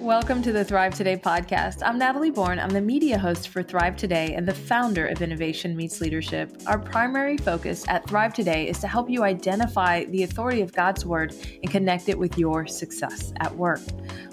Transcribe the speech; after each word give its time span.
Welcome 0.00 0.40
to 0.42 0.52
the 0.52 0.64
Thrive 0.64 0.94
Today 0.94 1.16
podcast. 1.16 1.82
I'm 1.84 1.98
Natalie 1.98 2.30
Bourne. 2.30 2.60
I'm 2.60 2.70
the 2.70 2.80
media 2.80 3.18
host 3.18 3.48
for 3.48 3.62
Thrive 3.62 3.96
Today 3.96 4.34
and 4.34 4.46
the 4.46 4.54
founder 4.54 5.04
of 5.06 5.20
Innovation 5.20 5.76
Meets 5.76 6.00
Leadership. 6.00 6.62
Our 6.68 6.78
primary 6.78 7.36
focus 7.36 7.84
at 7.88 8.08
Thrive 8.08 8.32
Today 8.32 8.68
is 8.68 8.78
to 8.78 8.86
help 8.86 9.10
you 9.10 9.24
identify 9.24 10.04
the 10.04 10.22
authority 10.22 10.60
of 10.60 10.72
God's 10.72 11.04
Word 11.04 11.34
and 11.62 11.72
connect 11.72 12.08
it 12.08 12.16
with 12.16 12.38
your 12.38 12.68
success 12.68 13.32
at 13.40 13.56
work. 13.56 13.80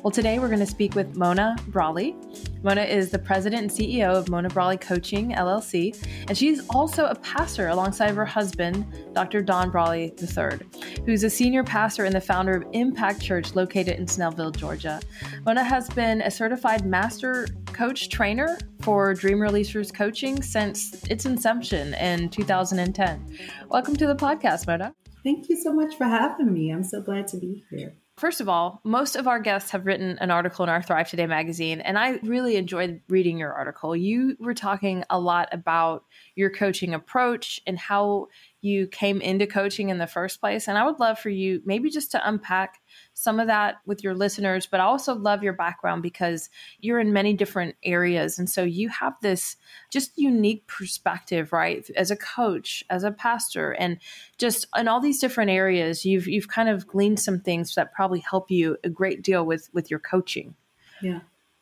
Well, 0.04 0.12
today 0.12 0.38
we're 0.38 0.50
going 0.50 0.60
to 0.60 0.68
speak 0.68 0.94
with 0.94 1.18
Mona 1.18 1.56
Brawley. 1.70 2.16
Mona 2.64 2.84
is 2.84 3.10
the 3.10 3.20
president 3.20 3.62
and 3.64 3.70
CEO 3.70 4.16
of 4.16 4.30
Mona 4.30 4.48
Brawley 4.48 4.78
Coaching 4.78 5.32
LLC, 5.32 6.02
and 6.30 6.38
she's 6.38 6.66
also 6.70 7.08
a 7.08 7.16
pastor 7.16 7.68
alongside 7.68 8.10
of 8.10 8.16
her 8.16 8.26
husband, 8.26 8.86
Dr. 9.14 9.42
Don 9.42 9.70
Brawley 9.70 10.14
III, 10.18 10.60
who's 11.06 11.26
a 11.26 11.30
senior 11.30 11.66
pastor 11.66 12.06
and 12.06 12.16
the 12.16 12.22
founder 12.22 12.56
of 12.56 12.66
Impact 12.72 13.22
Church 13.22 13.54
located 13.54 14.00
in 14.00 14.06
Snellville, 14.06 14.56
Georgia. 14.56 15.02
Mona 15.46 15.62
has 15.62 15.90
been 15.90 16.22
a 16.22 16.32
certified 16.32 16.86
master 16.86 17.48
coach 17.74 18.08
trainer 18.08 18.58
for 18.80 19.14
Dream 19.14 19.40
Releasers 19.40 19.94
Coaching 19.94 20.42
since 20.42 21.04
its 21.10 21.26
inception 21.26 21.94
in 21.96 22.30
2010. 22.30 23.38
Welcome 23.68 23.98
to 23.98 24.08
the 24.08 24.16
podcast, 24.16 24.68
Mona. 24.68 24.96
Thank 25.26 25.50
you 25.50 25.62
so 25.62 25.74
much 25.74 25.98
for 25.98 26.06
having 26.06 26.54
me. 26.54 26.70
I'm 26.70 26.84
so 26.86 27.02
glad 27.02 27.28
to 27.28 27.38
be 27.38 27.66
here. 27.70 27.98
First 28.18 28.42
of 28.42 28.48
all, 28.48 28.80
most 28.84 29.16
of 29.16 29.28
our 29.28 29.40
guests 29.40 29.72
have 29.72 29.88
written 29.88 30.20
an 30.20 30.30
article 30.30 30.64
in 30.64 30.70
our 30.70 30.84
Thrive 30.84 31.10
Today 31.10 31.26
magazine, 31.26 31.82
and 31.82 31.98
I 31.98 32.20
really 32.22 32.58
enjoyed 32.58 33.02
reading 33.10 33.40
your 33.40 33.52
article. 33.52 33.96
You 33.96 34.38
were 34.40 34.54
talking 34.54 35.04
a 35.10 35.20
lot 35.20 35.50
about 35.52 36.06
your 36.36 36.52
coaching 36.52 36.94
approach 36.94 37.60
and 37.66 37.78
how 37.78 38.28
you 38.62 38.86
came 38.86 39.20
into 39.20 39.48
coaching 39.48 39.90
in 39.90 39.98
the 39.98 40.06
first 40.06 40.40
place. 40.40 40.68
And 40.68 40.78
I 40.78 40.86
would 40.86 41.00
love 41.00 41.18
for 41.18 41.32
you 41.32 41.64
maybe 41.66 41.90
just 41.90 42.12
to 42.12 42.28
unpack 42.28 42.80
some 43.14 43.40
of 43.40 43.48
that 43.48 43.76
with 43.86 44.04
your 44.04 44.16
listeners, 44.16 44.66
but 44.66 44.80
I 44.80 44.84
also 44.84 45.14
love 45.14 45.44
your 45.44 45.54
background 45.54 46.02
because 46.02 46.50
you're 46.80 47.00
in 47.00 47.14
many 47.14 47.34
different 47.34 47.76
areas. 47.84 48.40
And 48.40 48.50
so 48.50 48.64
you 48.64 48.90
have 48.90 49.14
this 49.22 49.56
just 49.92 50.18
unique 50.18 50.66
perspective, 50.68 51.54
right? 51.54 51.88
As 51.96 52.12
a 52.12 52.16
coach, 52.16 52.84
as 52.90 53.04
a 53.04 53.12
pastor, 53.12 53.72
and 53.72 54.00
just 54.38 54.66
in 54.76 54.88
all 54.88 55.00
these 55.00 55.20
different 55.20 55.52
areas, 55.52 56.06
you've 56.06 56.28
you've 56.28 56.48
kind 56.48 56.70
of 56.70 56.88
gleaned 56.88 57.20
some 57.20 57.40
things 57.40 57.76
that 57.76 57.94
probably 57.94 58.20
help 58.20 58.50
you 58.50 58.78
a 58.84 58.90
great 58.90 59.22
deal 59.22 59.46
with 59.46 59.70
with 59.74 59.92
your 59.92 60.00
coaching. 60.00 60.56
Yeah. 61.02 61.20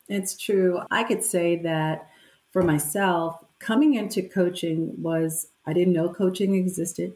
It's 0.08 0.36
true. 0.36 0.80
I 0.90 1.04
could 1.04 1.22
say 1.22 1.56
that 1.62 2.08
for 2.50 2.62
myself, 2.62 3.36
coming 3.58 3.94
into 3.94 4.22
coaching 4.22 4.94
was 5.00 5.48
I 5.66 5.72
didn't 5.72 5.92
know 5.92 6.12
coaching 6.12 6.54
existed. 6.54 7.14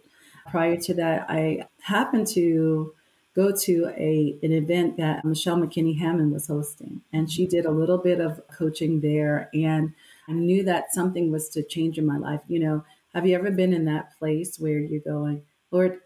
Prior 0.50 0.76
to 0.76 0.94
that, 0.94 1.26
I 1.28 1.66
happened 1.80 2.28
to 2.28 2.94
go 3.36 3.52
to 3.54 3.92
a 3.96 4.38
an 4.42 4.52
event 4.52 4.96
that 4.96 5.24
Michelle 5.24 5.58
McKinney 5.58 5.98
Hammond 5.98 6.32
was 6.32 6.48
hosting, 6.48 7.02
and 7.12 7.30
she 7.30 7.46
did 7.46 7.66
a 7.66 7.70
little 7.70 7.98
bit 7.98 8.18
of 8.20 8.40
coaching 8.48 9.00
there, 9.00 9.50
and 9.52 9.92
I 10.26 10.32
knew 10.32 10.64
that 10.64 10.94
something 10.94 11.30
was 11.30 11.50
to 11.50 11.62
change 11.62 11.98
in 11.98 12.06
my 12.06 12.16
life. 12.16 12.40
You 12.48 12.60
know, 12.60 12.84
have 13.14 13.26
you 13.26 13.36
ever 13.36 13.50
been 13.50 13.74
in 13.74 13.84
that 13.84 14.18
place 14.18 14.58
where 14.58 14.78
you're 14.78 15.00
going, 15.00 15.42
Lord? 15.70 16.00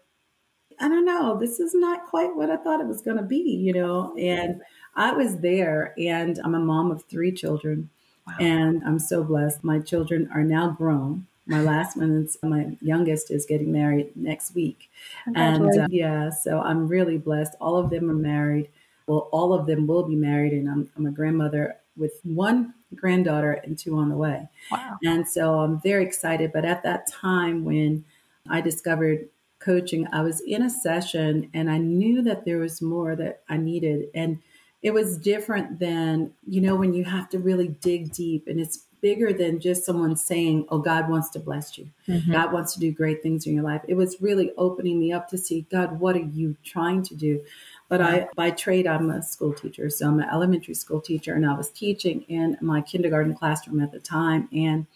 I 0.79 0.89
don't 0.89 1.05
know. 1.05 1.37
This 1.37 1.59
is 1.59 1.75
not 1.75 2.07
quite 2.07 2.35
what 2.35 2.49
I 2.49 2.57
thought 2.57 2.81
it 2.81 2.87
was 2.87 3.01
going 3.01 3.17
to 3.17 3.23
be, 3.23 3.37
you 3.37 3.71
know. 3.71 4.15
And 4.17 4.61
I 4.95 5.13
was 5.13 5.37
there, 5.37 5.93
and 5.97 6.39
I'm 6.43 6.55
a 6.55 6.59
mom 6.59 6.91
of 6.91 7.03
three 7.05 7.31
children, 7.31 7.89
wow. 8.27 8.35
and 8.39 8.83
I'm 8.83 8.99
so 8.99 9.23
blessed. 9.23 9.63
My 9.63 9.79
children 9.79 10.29
are 10.33 10.43
now 10.43 10.69
grown 10.69 11.27
my 11.51 11.61
last 11.61 11.97
one 11.97 12.23
is 12.23 12.37
my 12.41 12.75
youngest 12.81 13.29
is 13.29 13.45
getting 13.45 13.71
married 13.71 14.15
next 14.15 14.55
week. 14.55 14.89
And 15.35 15.79
uh, 15.79 15.87
yeah 15.89 16.29
so 16.29 16.61
i'm 16.61 16.87
really 16.87 17.17
blessed. 17.17 17.55
All 17.59 17.77
of 17.77 17.89
them 17.89 18.09
are 18.09 18.21
married. 18.33 18.69
Well 19.07 19.29
all 19.31 19.53
of 19.53 19.67
them 19.67 19.85
will 19.85 20.03
be 20.03 20.15
married 20.15 20.53
and 20.53 20.69
i'm, 20.69 20.89
I'm 20.95 21.05
a 21.05 21.11
grandmother 21.11 21.77
with 21.97 22.13
one 22.23 22.73
granddaughter 22.95 23.53
and 23.63 23.77
two 23.77 23.97
on 23.97 24.09
the 24.09 24.15
way. 24.15 24.47
Wow. 24.71 24.97
and 25.03 25.27
so 25.27 25.59
i'm 25.59 25.79
very 25.81 26.03
excited 26.05 26.51
but 26.53 26.65
at 26.65 26.83
that 26.83 27.07
time 27.07 27.65
when 27.65 28.05
i 28.49 28.61
discovered 28.61 29.27
coaching 29.59 30.07
i 30.11 30.21
was 30.21 30.41
in 30.41 30.63
a 30.63 30.69
session 30.69 31.49
and 31.53 31.69
i 31.69 31.77
knew 31.77 32.21
that 32.23 32.45
there 32.45 32.57
was 32.57 32.81
more 32.81 33.15
that 33.15 33.43
i 33.49 33.57
needed. 33.57 34.09
And 34.15 34.39
it 34.81 34.93
was 34.93 35.17
different 35.17 35.79
than 35.79 36.33
you 36.47 36.61
know 36.61 36.75
when 36.75 36.93
you 36.93 37.03
have 37.03 37.29
to 37.29 37.39
really 37.39 37.67
dig 37.67 38.11
deep 38.11 38.47
and 38.47 38.59
it's 38.59 38.85
bigger 39.01 39.33
than 39.33 39.59
just 39.59 39.83
someone 39.83 40.15
saying, 40.15 40.65
Oh, 40.69 40.79
God 40.79 41.09
wants 41.09 41.29
to 41.31 41.39
bless 41.39 41.77
you. 41.77 41.89
Mm-hmm. 42.07 42.31
God 42.31 42.53
wants 42.53 42.73
to 42.73 42.79
do 42.79 42.91
great 42.91 43.21
things 43.21 43.45
in 43.45 43.53
your 43.53 43.63
life. 43.63 43.81
It 43.87 43.95
was 43.95 44.21
really 44.21 44.51
opening 44.57 44.99
me 44.99 45.11
up 45.11 45.27
to 45.29 45.37
see, 45.37 45.65
God, 45.71 45.99
what 45.99 46.15
are 46.15 46.19
you 46.19 46.55
trying 46.63 47.03
to 47.03 47.15
do? 47.15 47.41
But 47.89 48.01
I, 48.01 48.27
by 48.37 48.51
trade, 48.51 48.87
I'm 48.87 49.09
a 49.09 49.21
school 49.21 49.53
teacher. 49.53 49.89
So 49.89 50.07
I'm 50.07 50.19
an 50.19 50.29
elementary 50.31 50.75
school 50.75 51.01
teacher, 51.01 51.33
and 51.33 51.45
I 51.45 51.53
was 51.53 51.69
teaching 51.71 52.21
in 52.29 52.57
my 52.61 52.79
kindergarten 52.79 53.35
classroom 53.35 53.81
at 53.81 53.91
the 53.91 53.99
time. 53.99 54.47
And 54.53 54.87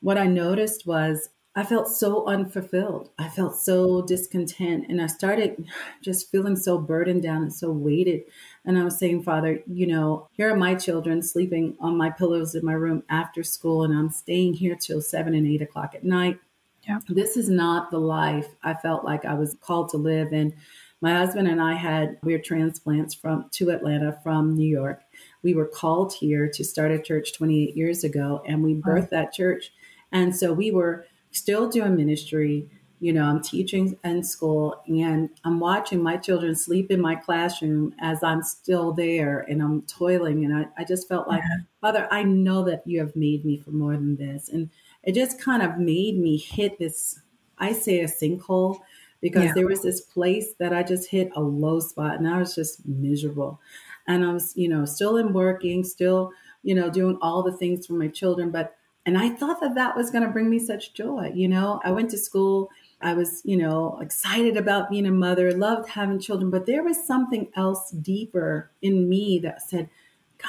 what 0.00 0.18
I 0.18 0.26
noticed 0.26 0.84
was 0.84 1.28
I 1.54 1.64
felt 1.64 1.88
so 1.88 2.26
unfulfilled. 2.26 3.10
I 3.18 3.28
felt 3.28 3.56
so 3.56 4.02
discontent. 4.02 4.86
And 4.88 5.02
I 5.02 5.06
started 5.06 5.66
just 6.02 6.30
feeling 6.30 6.56
so 6.56 6.78
burdened 6.78 7.22
down 7.22 7.42
and 7.42 7.52
so 7.52 7.70
weighted. 7.70 8.22
And 8.64 8.78
I 8.78 8.84
was 8.84 8.98
saying, 8.98 9.22
Father, 9.22 9.62
you 9.66 9.86
know, 9.86 10.28
here 10.32 10.50
are 10.50 10.56
my 10.56 10.74
children 10.74 11.22
sleeping 11.22 11.76
on 11.80 11.96
my 11.96 12.10
pillows 12.10 12.54
in 12.54 12.64
my 12.64 12.72
room 12.72 13.02
after 13.08 13.42
school, 13.42 13.82
and 13.82 13.92
I'm 13.92 14.10
staying 14.10 14.54
here 14.54 14.76
till 14.76 15.02
seven 15.02 15.34
and 15.34 15.46
eight 15.46 15.62
o'clock 15.62 15.94
at 15.94 16.04
night. 16.04 16.38
Yeah. 16.88 17.00
This 17.08 17.36
is 17.36 17.48
not 17.48 17.90
the 17.90 17.98
life 17.98 18.48
I 18.62 18.74
felt 18.74 19.04
like 19.04 19.24
I 19.24 19.34
was 19.34 19.56
called 19.60 19.90
to 19.90 19.98
live. 19.98 20.32
And 20.32 20.52
my 21.00 21.14
husband 21.16 21.48
and 21.48 21.60
I 21.60 21.74
had 21.74 22.18
we 22.22 22.34
we're 22.34 22.42
transplants 22.42 23.14
from 23.14 23.48
to 23.52 23.70
Atlanta 23.70 24.18
from 24.22 24.54
New 24.54 24.68
York. 24.68 25.02
We 25.42 25.54
were 25.54 25.66
called 25.66 26.12
here 26.14 26.48
to 26.48 26.64
start 26.64 26.92
a 26.92 27.02
church 27.02 27.34
28 27.34 27.76
years 27.76 28.04
ago, 28.04 28.42
and 28.46 28.62
we 28.62 28.74
birthed 28.74 29.10
that 29.10 29.32
church. 29.32 29.72
And 30.12 30.34
so 30.34 30.52
we 30.52 30.70
were 30.70 31.06
still 31.32 31.68
doing 31.68 31.96
ministry. 31.96 32.68
You 33.00 33.12
know, 33.12 33.24
I'm 33.24 33.42
teaching 33.42 33.98
in 34.04 34.22
school 34.22 34.80
and 34.86 35.28
I'm 35.44 35.58
watching 35.58 36.00
my 36.00 36.16
children 36.16 36.54
sleep 36.54 36.88
in 36.92 37.00
my 37.00 37.16
classroom 37.16 37.94
as 38.00 38.22
I'm 38.22 38.44
still 38.44 38.92
there 38.92 39.40
and 39.40 39.60
I'm 39.60 39.82
toiling. 39.82 40.44
And 40.44 40.54
I, 40.54 40.68
I 40.78 40.84
just 40.84 41.08
felt 41.08 41.26
like, 41.26 41.42
yeah. 41.42 41.64
Father, 41.80 42.06
I 42.12 42.22
know 42.22 42.62
that 42.64 42.86
you 42.86 43.00
have 43.00 43.16
made 43.16 43.44
me 43.44 43.56
for 43.56 43.72
more 43.72 43.94
than 43.94 44.14
this. 44.14 44.48
And 44.48 44.70
it 45.02 45.16
just 45.16 45.40
kind 45.40 45.64
of 45.64 45.78
made 45.78 46.16
me 46.16 46.36
hit 46.36 46.78
this, 46.78 47.18
I 47.58 47.72
say 47.72 48.00
a 48.02 48.06
sinkhole, 48.06 48.78
because 49.20 49.46
yeah. 49.46 49.52
there 49.54 49.66
was 49.66 49.82
this 49.82 50.00
place 50.00 50.52
that 50.60 50.72
I 50.72 50.84
just 50.84 51.10
hit 51.10 51.32
a 51.34 51.40
low 51.40 51.80
spot 51.80 52.18
and 52.18 52.28
I 52.28 52.38
was 52.38 52.54
just 52.54 52.86
miserable. 52.86 53.60
And 54.06 54.24
I 54.24 54.32
was, 54.32 54.52
you 54.56 54.68
know, 54.68 54.84
still 54.84 55.16
in 55.16 55.32
working, 55.32 55.82
still, 55.82 56.30
you 56.62 56.76
know, 56.76 56.88
doing 56.88 57.18
all 57.20 57.42
the 57.42 57.56
things 57.56 57.86
for 57.86 57.94
my 57.94 58.06
children, 58.06 58.52
but 58.52 58.76
and 59.04 59.18
I 59.18 59.30
thought 59.30 59.60
that 59.60 59.74
that 59.74 59.96
was 59.96 60.10
going 60.10 60.24
to 60.24 60.30
bring 60.30 60.48
me 60.48 60.58
such 60.58 60.94
joy. 60.94 61.32
You 61.34 61.48
know, 61.48 61.80
I 61.84 61.90
went 61.90 62.10
to 62.10 62.18
school. 62.18 62.70
I 63.00 63.14
was, 63.14 63.42
you 63.44 63.56
know, 63.56 63.98
excited 64.00 64.56
about 64.56 64.88
being 64.88 65.06
a 65.06 65.10
mother, 65.10 65.52
loved 65.52 65.88
having 65.88 66.20
children, 66.20 66.50
but 66.50 66.66
there 66.66 66.84
was 66.84 67.04
something 67.04 67.48
else 67.56 67.90
deeper 67.90 68.70
in 68.80 69.08
me 69.08 69.40
that 69.40 69.68
said, 69.68 69.90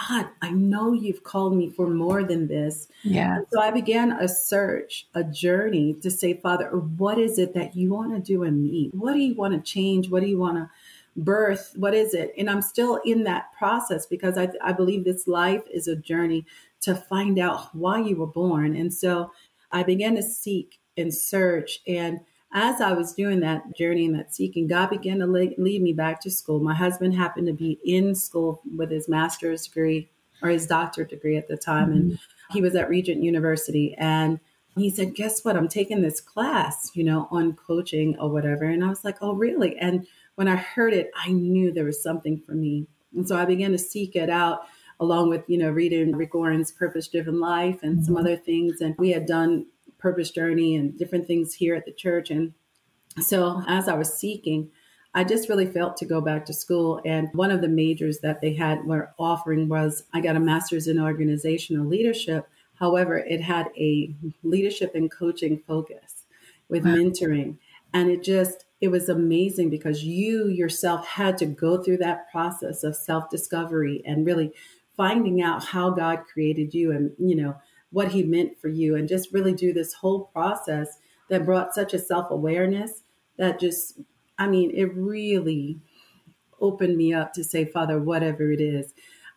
God, 0.08 0.28
I 0.42 0.52
know 0.52 0.94
you've 0.94 1.24
called 1.24 1.56
me 1.56 1.70
for 1.70 1.88
more 1.88 2.24
than 2.24 2.48
this. 2.48 2.88
Yeah. 3.04 3.40
so 3.52 3.60
I 3.60 3.72
began 3.72 4.12
a 4.12 4.28
search, 4.28 5.08
a 5.14 5.24
journey 5.24 5.94
to 6.02 6.10
say, 6.10 6.36
Father, 6.36 6.70
what 6.70 7.20
is 7.20 7.38
it 7.38 7.54
that 7.54 7.76
you 7.76 7.94
want 7.94 8.14
to 8.14 8.20
do 8.20 8.44
in 8.44 8.64
me? 8.64 8.90
What 8.94 9.14
do 9.14 9.20
you 9.20 9.36
want 9.36 9.54
to 9.54 9.72
change? 9.72 10.10
What 10.10 10.22
do 10.22 10.28
you 10.28 10.40
want 10.40 10.58
to 10.58 10.70
birth? 11.16 11.74
What 11.76 11.94
is 11.94 12.14
it? 12.14 12.34
And 12.38 12.50
I'm 12.50 12.62
still 12.62 13.00
in 13.06 13.24
that 13.24 13.52
process 13.58 14.06
because 14.06 14.38
I, 14.38 14.50
I 14.64 14.72
believe 14.74 15.04
this 15.04 15.28
life 15.28 15.64
is 15.72 15.88
a 15.88 15.96
journey 15.96 16.46
to 16.82 16.96
find 16.96 17.40
out 17.40 17.74
why 17.76 18.00
you 18.00 18.16
were 18.16 18.28
born. 18.28 18.76
And 18.76 18.94
so 18.94 19.32
I 19.72 19.84
began 19.84 20.16
to 20.16 20.24
seek 20.24 20.80
and 20.98 21.14
search. 21.14 21.80
And 21.88 22.20
as 22.54 22.82
I 22.82 22.94
was 22.94 23.14
doing 23.14 23.40
that 23.40 23.76
journey 23.76 24.06
and 24.06 24.16
that 24.16 24.34
seeking, 24.34 24.68
God 24.68 24.90
began 24.90 25.20
to 25.20 25.28
lead, 25.28 25.58
me 25.58 25.94
back 25.94 26.22
to 26.22 26.32
school. 26.32 26.60
My 26.60 26.76
husband 26.76 27.16
happened 27.16 27.48
to 27.48 27.54
be 27.54 27.80
in 27.84 28.14
school 28.14 28.62
with 28.76 28.92
his 28.92 29.10
master's 29.10 29.66
degree 29.66 30.10
or 30.42 30.50
his 30.50 30.68
doctorate 30.68 31.10
degree 31.10 31.38
at 31.38 31.48
the 31.48 31.58
time. 31.58 31.90
Mm-hmm. 31.90 31.98
And 31.98 32.20
he 32.52 32.62
was 32.62 32.76
at 32.76 32.90
Regent 32.90 33.24
University. 33.24 33.96
And 33.98 34.40
he 34.76 34.90
said, 34.90 35.16
Guess 35.16 35.44
what? 35.44 35.56
I'm 35.56 35.68
taking 35.68 36.02
this 36.02 36.22
class, 36.22 36.92
you 36.94 37.04
know, 37.04 37.28
on 37.32 37.54
coaching 37.54 38.18
or 38.20 38.30
whatever. 38.30 38.66
And 38.66 38.84
I 38.84 38.90
was 38.90 39.04
like, 39.04 39.18
Oh, 39.22 39.34
really? 39.34 39.78
And 39.78 40.06
when 40.36 40.48
I 40.48 40.56
heard 40.56 40.94
it, 40.94 41.12
I 41.16 41.32
knew 41.32 41.72
there 41.72 41.86
was 41.86 42.02
something 42.02 42.40
for 42.40 42.54
me. 42.54 42.88
And 43.16 43.28
so 43.28 43.38
I 43.38 43.46
began 43.46 43.72
to 43.72 43.78
seek 43.78 44.16
it 44.16 44.30
out 44.30 44.62
along 45.00 45.30
with, 45.30 45.44
you 45.48 45.58
know, 45.58 45.70
reading 45.70 46.16
Rick 46.16 46.34
Warren's 46.34 46.72
Purpose 46.72 47.08
Driven 47.08 47.40
Life 47.40 47.84
and 47.84 47.98
mm-hmm. 47.98 48.06
some 48.06 48.18
other 48.18 48.36
things. 48.36 48.82
And 48.82 48.96
we 48.98 49.12
had 49.12 49.26
done 49.26 49.68
Purpose 49.98 50.32
Journey 50.32 50.76
and 50.76 50.98
different 50.98 51.28
things 51.28 51.54
here 51.54 51.76
at 51.76 51.86
the 51.86 51.92
church. 51.92 52.30
And 52.30 52.54
so 53.22 53.64
as 53.68 53.88
I 53.88 53.94
was 53.96 54.14
seeking, 54.14 54.72
I 55.14 55.24
just 55.24 55.48
really 55.48 55.68
felt 55.68 55.98
to 55.98 56.06
go 56.06 56.22
back 56.22 56.46
to 56.46 56.54
school. 56.54 57.00
And 57.06 57.30
one 57.34 57.52
of 57.52 57.62
the 57.62 57.68
majors 57.68 58.20
that 58.20 58.42
they 58.42 58.54
had 58.54 58.86
were 58.86 59.14
offering 59.20 59.70
was 59.70 60.04
I 60.14 60.22
got 60.22 60.36
a 60.36 60.40
master's 60.40 60.88
in 60.88 61.00
organizational 61.00 61.86
leadership. 61.86 62.48
However, 62.76 63.18
it 63.18 63.42
had 63.42 63.68
a 63.78 64.16
leadership 64.42 64.96
and 64.96 65.12
coaching 65.12 65.62
focus 65.68 66.26
with 66.68 66.86
wow. 66.86 66.96
mentoring. 66.96 67.58
And 67.94 68.10
it 68.10 68.24
just, 68.24 68.66
it 68.84 68.92
was 68.92 69.08
amazing 69.08 69.70
because 69.70 70.04
you 70.04 70.50
yourself 70.50 71.08
had 71.08 71.38
to 71.38 71.46
go 71.46 71.82
through 71.82 71.96
that 71.96 72.30
process 72.30 72.84
of 72.84 72.98
self 72.98 73.30
discovery 73.30 74.04
and 74.06 74.26
really 74.26 74.52
finding 74.98 75.42
out 75.42 75.64
how 75.64 75.90
God 75.90 76.26
created 76.26 76.74
you 76.74 76.92
and, 76.92 77.12
you 77.18 77.34
know, 77.34 77.56
what 77.92 78.10
he 78.10 78.24
meant 78.24 78.60
for 78.60 78.68
you 78.68 78.98
and 78.98 79.08
just 79.08 79.32
really 79.32 79.54
do 79.54 79.72
this 79.72 79.94
whole 79.94 80.26
process 80.34 80.98
that 81.30 81.46
brought 81.46 81.74
such 81.74 81.94
a 81.94 81.98
self 81.98 82.30
awareness 82.30 83.04
that 83.38 83.58
just, 83.58 84.02
I 84.38 84.48
mean, 84.50 84.70
it 84.76 84.94
really 84.94 85.80
opened 86.60 86.98
me 86.98 87.14
up 87.14 87.32
to 87.36 87.44
say, 87.46 87.64
Father, 87.64 88.02
whatever 88.02 88.52
it 88.52 88.60
is, 88.60 88.94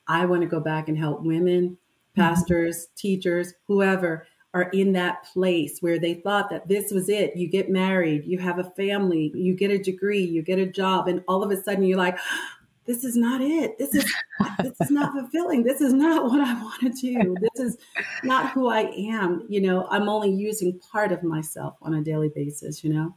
I 0.08 0.26
want 0.26 0.42
to 0.42 0.48
go 0.48 0.58
back 0.58 0.88
and 0.88 0.98
help 0.98 1.22
women, 1.22 1.70
mm-hmm. 1.70 2.20
pastors, 2.20 2.86
mm-hmm. 2.86 2.94
teachers, 2.96 3.54
whoever 3.68 4.26
are 4.56 4.70
in 4.70 4.92
that 4.92 5.24
place 5.24 5.80
where 5.80 5.98
they 5.98 6.14
thought 6.14 6.48
that 6.48 6.66
this 6.66 6.90
was 6.90 7.10
it. 7.10 7.36
You 7.36 7.46
get 7.46 7.68
married, 7.68 8.24
you 8.24 8.38
have 8.38 8.58
a 8.58 8.64
family, 8.64 9.30
you 9.34 9.54
get 9.54 9.70
a 9.70 9.76
degree, 9.76 10.24
you 10.24 10.40
get 10.40 10.58
a 10.58 10.64
job, 10.64 11.08
and 11.08 11.22
all 11.28 11.42
of 11.42 11.50
a 11.50 11.62
sudden 11.62 11.84
you're 11.84 11.98
like, 11.98 12.18
this 12.86 13.04
is 13.04 13.16
not 13.16 13.42
it. 13.42 13.76
This 13.78 13.94
is 13.94 14.10
this 14.62 14.80
is 14.80 14.90
not 14.90 15.12
fulfilling. 15.12 15.62
This 15.62 15.82
is 15.82 15.92
not 15.92 16.24
what 16.24 16.40
I 16.40 16.54
want 16.54 16.80
to 16.80 16.88
do. 16.88 17.36
This 17.38 17.66
is 17.66 17.76
not 18.24 18.52
who 18.52 18.68
I 18.68 18.92
am. 19.12 19.44
You 19.48 19.60
know, 19.60 19.86
I'm 19.90 20.08
only 20.08 20.30
using 20.30 20.78
part 20.78 21.12
of 21.12 21.22
myself 21.22 21.76
on 21.82 21.92
a 21.94 22.02
daily 22.02 22.30
basis, 22.30 22.82
you 22.82 22.94
know? 22.94 23.14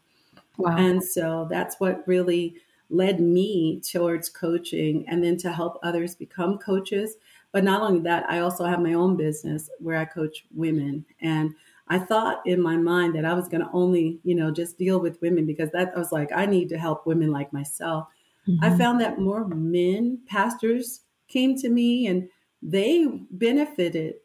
Wow. 0.58 0.76
And 0.76 1.02
so 1.02 1.48
that's 1.50 1.80
what 1.80 2.06
really 2.06 2.56
led 2.90 3.22
me 3.22 3.80
towards 3.80 4.28
coaching 4.28 5.06
and 5.08 5.24
then 5.24 5.38
to 5.38 5.54
help 5.54 5.80
others 5.84 6.16
become 6.16 6.58
coaches 6.58 7.16
but 7.52 7.64
not 7.64 7.82
only 7.82 8.00
that, 8.02 8.30
I 8.30 8.40
also 8.40 8.66
have 8.66 8.80
my 8.80 8.94
own 8.94 9.18
business 9.18 9.70
where 9.80 9.98
I 9.98 10.06
coach 10.06 10.46
women. 10.54 11.06
And 11.22 11.54
I 11.88 11.98
thought 11.98 12.42
in 12.46 12.62
my 12.62 12.78
mind 12.78 13.16
that 13.16 13.26
I 13.26 13.34
was 13.34 13.48
going 13.48 13.62
to 13.62 13.70
only, 13.74 14.20
you 14.24 14.36
know, 14.36 14.52
just 14.52 14.78
deal 14.78 15.00
with 15.00 15.22
women 15.22 15.46
because 15.46 15.72
that 15.72 15.92
I 15.96 16.00
was 16.00 16.12
like, 16.12 16.30
I 16.36 16.46
need 16.46 16.70
to 16.70 16.78
help 16.78 17.08
women 17.08 17.32
like 17.32 17.52
myself. 17.52 18.08
Mm-hmm. 18.48 18.64
I 18.64 18.78
found 18.78 19.02
that 19.02 19.20
more 19.20 19.48
men, 19.48 20.20
pastors 20.28 21.02
came 21.28 21.56
to 21.58 21.70
me 21.70 22.08
and 22.08 22.30
they 22.62 23.08
benefited 23.32 24.16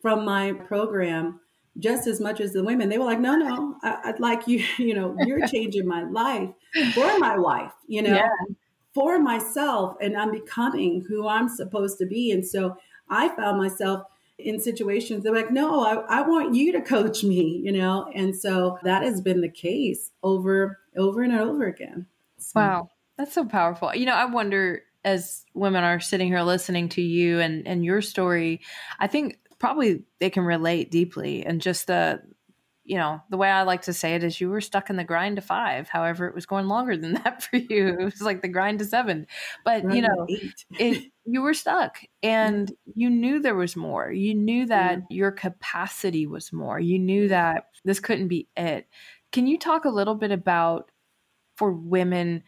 from 0.00 0.24
my 0.24 0.52
program 0.52 1.40
just 1.78 2.06
as 2.06 2.20
much 2.20 2.40
as 2.40 2.52
the 2.52 2.62
women. 2.62 2.88
They 2.88 2.98
were 2.98 3.04
like, 3.04 3.20
no, 3.20 3.36
no, 3.36 3.76
I, 3.82 4.12
would 4.12 4.20
like 4.20 4.46
you, 4.46 4.64
you 4.78 4.94
know, 4.94 5.16
you're 5.26 5.46
changing 5.48 5.86
my 5.86 6.04
life 6.04 6.50
for 6.94 7.18
my 7.18 7.36
wife, 7.36 7.72
you 7.88 8.02
know. 8.02 8.14
Yeah 8.14 8.54
for 8.98 9.20
myself 9.20 9.96
and 10.00 10.16
I'm 10.16 10.32
becoming 10.32 11.04
who 11.08 11.28
I'm 11.28 11.48
supposed 11.48 11.98
to 11.98 12.06
be. 12.06 12.32
And 12.32 12.44
so 12.44 12.76
I 13.08 13.28
found 13.28 13.56
myself 13.56 14.02
in 14.38 14.58
situations 14.58 15.22
that 15.22 15.32
like, 15.32 15.52
no, 15.52 15.84
I, 15.84 16.18
I 16.18 16.22
want 16.22 16.56
you 16.56 16.72
to 16.72 16.80
coach 16.80 17.22
me, 17.22 17.60
you 17.64 17.70
know? 17.70 18.10
And 18.12 18.34
so 18.34 18.76
that 18.82 19.04
has 19.04 19.20
been 19.20 19.40
the 19.40 19.48
case 19.48 20.10
over, 20.24 20.80
over 20.96 21.22
and 21.22 21.32
over 21.32 21.64
again. 21.68 22.06
So. 22.38 22.60
Wow. 22.60 22.90
That's 23.16 23.32
so 23.32 23.44
powerful. 23.44 23.94
You 23.94 24.06
know, 24.06 24.14
I 24.14 24.24
wonder 24.24 24.82
as 25.04 25.44
women 25.54 25.84
are 25.84 26.00
sitting 26.00 26.26
here 26.26 26.42
listening 26.42 26.88
to 26.90 27.00
you 27.00 27.38
and, 27.38 27.68
and 27.68 27.84
your 27.84 28.02
story, 28.02 28.62
I 28.98 29.06
think 29.06 29.38
probably 29.60 30.02
they 30.18 30.30
can 30.30 30.42
relate 30.42 30.90
deeply 30.90 31.46
and 31.46 31.60
just 31.60 31.86
the 31.86 32.20
you 32.88 32.96
know, 32.96 33.20
the 33.28 33.36
way 33.36 33.50
I 33.50 33.62
like 33.64 33.82
to 33.82 33.92
say 33.92 34.14
it 34.14 34.24
is 34.24 34.40
you 34.40 34.48
were 34.48 34.62
stuck 34.62 34.88
in 34.88 34.96
the 34.96 35.04
grind 35.04 35.36
to 35.36 35.42
five. 35.42 35.90
However, 35.90 36.26
it 36.26 36.34
was 36.34 36.46
going 36.46 36.68
longer 36.68 36.96
than 36.96 37.12
that 37.24 37.42
for 37.42 37.56
you. 37.56 37.88
It 38.00 38.02
was 38.02 38.22
like 38.22 38.40
the 38.40 38.48
grind 38.48 38.78
to 38.78 38.86
seven. 38.86 39.26
But, 39.62 39.82
grind 39.82 39.96
you 39.96 40.02
know, 40.02 40.26
it, 40.78 41.12
you 41.26 41.42
were 41.42 41.52
stuck 41.52 41.98
and 42.22 42.72
you 42.94 43.10
knew 43.10 43.40
there 43.40 43.54
was 43.54 43.76
more. 43.76 44.10
You 44.10 44.34
knew 44.34 44.64
that 44.66 45.02
your 45.10 45.30
capacity 45.30 46.26
was 46.26 46.50
more. 46.50 46.80
You 46.80 46.98
knew 46.98 47.28
that 47.28 47.66
this 47.84 48.00
couldn't 48.00 48.28
be 48.28 48.48
it. 48.56 48.86
Can 49.32 49.46
you 49.46 49.58
talk 49.58 49.84
a 49.84 49.90
little 49.90 50.14
bit 50.14 50.30
about 50.30 50.90
for 51.56 51.70
women 51.70 52.42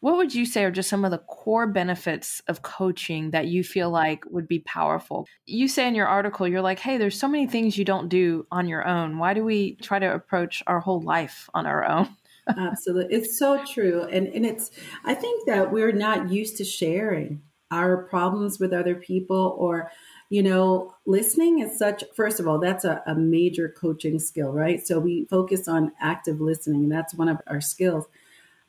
what 0.00 0.16
would 0.16 0.34
you 0.34 0.44
say 0.44 0.64
are 0.64 0.70
just 0.70 0.90
some 0.90 1.04
of 1.04 1.10
the 1.10 1.18
core 1.18 1.66
benefits 1.66 2.42
of 2.48 2.62
coaching 2.62 3.30
that 3.30 3.46
you 3.46 3.64
feel 3.64 3.90
like 3.90 4.24
would 4.26 4.46
be 4.46 4.58
powerful? 4.60 5.26
You 5.46 5.68
say 5.68 5.88
in 5.88 5.94
your 5.94 6.06
article, 6.06 6.46
you're 6.46 6.60
like, 6.60 6.78
hey, 6.78 6.98
there's 6.98 7.18
so 7.18 7.28
many 7.28 7.46
things 7.46 7.78
you 7.78 7.84
don't 7.84 8.08
do 8.08 8.46
on 8.50 8.68
your 8.68 8.86
own. 8.86 9.18
Why 9.18 9.34
do 9.34 9.44
we 9.44 9.76
try 9.76 9.98
to 9.98 10.14
approach 10.14 10.62
our 10.66 10.80
whole 10.80 11.00
life 11.00 11.48
on 11.54 11.66
our 11.66 11.84
own? 11.84 12.08
Absolutely. 12.48 13.16
It's 13.16 13.38
so 13.38 13.64
true. 13.64 14.02
And, 14.02 14.28
and 14.28 14.44
it's, 14.44 14.70
I 15.04 15.14
think 15.14 15.46
that 15.46 15.72
we're 15.72 15.92
not 15.92 16.30
used 16.30 16.56
to 16.58 16.64
sharing 16.64 17.42
our 17.72 18.04
problems 18.04 18.60
with 18.60 18.72
other 18.72 18.94
people 18.94 19.56
or, 19.58 19.90
you 20.30 20.42
know, 20.42 20.94
listening 21.06 21.60
is 21.60 21.76
such, 21.76 22.04
first 22.14 22.38
of 22.38 22.46
all, 22.46 22.60
that's 22.60 22.84
a, 22.84 23.02
a 23.06 23.14
major 23.14 23.68
coaching 23.68 24.20
skill, 24.20 24.52
right? 24.52 24.86
So 24.86 25.00
we 25.00 25.24
focus 25.24 25.66
on 25.66 25.92
active 26.00 26.40
listening. 26.40 26.84
And 26.84 26.92
that's 26.92 27.14
one 27.14 27.28
of 27.28 27.38
our 27.48 27.60
skills 27.60 28.06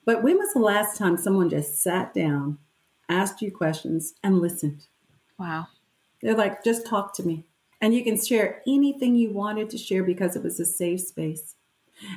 but 0.08 0.24
when 0.24 0.38
was 0.38 0.54
the 0.54 0.62
last 0.62 0.98
time 0.98 1.18
someone 1.18 1.50
just 1.50 1.82
sat 1.82 2.14
down, 2.14 2.60
asked 3.10 3.42
you 3.42 3.52
questions, 3.52 4.14
and 4.24 4.40
listened? 4.40 4.88
Wow. 5.38 5.68
They're 6.22 6.34
like, 6.34 6.64
just 6.64 6.88
talk 6.88 7.14
to 7.16 7.24
me. 7.24 7.44
And 7.82 7.94
you 7.94 8.06
can 8.06 8.18
share 8.18 8.62
anything 8.66 9.18
you 9.18 9.32
wanted 9.32 9.70
to 9.70 9.78
share 9.78 10.04
because 10.04 10.38
it 10.38 10.44
was 10.44 10.62
a 10.62 10.66
safe 10.66 11.02
space. 11.02 11.56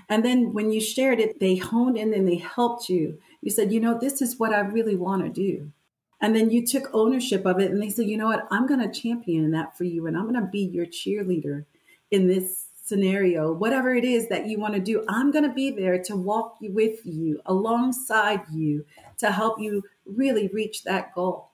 And 0.09 0.25
then 0.25 0.53
when 0.53 0.71
you 0.71 0.81
shared 0.81 1.19
it, 1.19 1.41
they 1.41 1.57
honed 1.57 1.99
in 1.99 2.15
and 2.15 2.29
they 2.29 2.37
helped 2.37 2.89
you. 2.89 3.19
You 3.43 3.51
said, 3.51 3.73
you 3.73 3.81
know, 3.81 3.99
this 3.99 4.23
is 4.23 4.39
what 4.39 4.55
I 4.55 4.61
really 4.61 4.95
want 4.95 5.25
to 5.25 5.29
do. 5.29 5.73
And 6.21 6.37
then 6.37 6.53
you 6.53 6.65
took 6.65 6.91
ownership 6.93 7.45
of 7.45 7.59
it 7.59 7.73
and 7.73 7.83
they 7.83 7.91
said, 7.91 8.07
you 8.07 8.17
know 8.17 8.27
what, 8.27 8.47
I'm 8.53 8.69
going 8.69 8.89
to 8.89 9.01
champion 9.01 9.51
that 9.51 9.77
for 9.77 9.83
you 9.83 10.07
and 10.07 10.17
I'm 10.17 10.31
going 10.31 10.41
to 10.41 10.49
be 10.49 10.61
your 10.61 10.87
cheerleader 10.87 11.65
in 12.13 12.29
this 12.29 12.67
scenario, 12.91 13.53
whatever 13.53 13.95
it 13.95 14.05
is 14.05 14.29
that 14.29 14.47
you 14.47 14.59
want 14.59 14.75
to 14.75 14.81
do, 14.81 15.05
I'm 15.09 15.31
going 15.31 15.45
to 15.45 15.55
be 15.55 15.71
there 15.71 16.03
to 16.03 16.17
walk 16.17 16.57
with 16.61 16.99
you, 17.05 17.41
alongside 17.47 18.43
you, 18.53 18.85
to 19.19 19.31
help 19.31 19.61
you 19.61 19.83
really 20.05 20.49
reach 20.49 20.83
that 20.83 21.15
goal. 21.15 21.53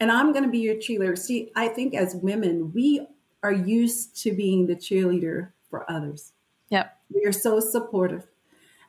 And 0.00 0.10
I'm 0.10 0.32
going 0.32 0.44
to 0.44 0.50
be 0.50 0.60
your 0.60 0.76
cheerleader. 0.76 1.18
See, 1.18 1.52
I 1.54 1.68
think 1.68 1.94
as 1.94 2.16
women, 2.16 2.72
we 2.72 3.06
are 3.42 3.52
used 3.52 4.16
to 4.22 4.32
being 4.32 4.66
the 4.66 4.76
cheerleader 4.76 5.50
for 5.68 5.88
others. 5.90 6.32
Yep. 6.70 6.96
We 7.14 7.26
are 7.26 7.32
so 7.32 7.60
supportive 7.60 8.26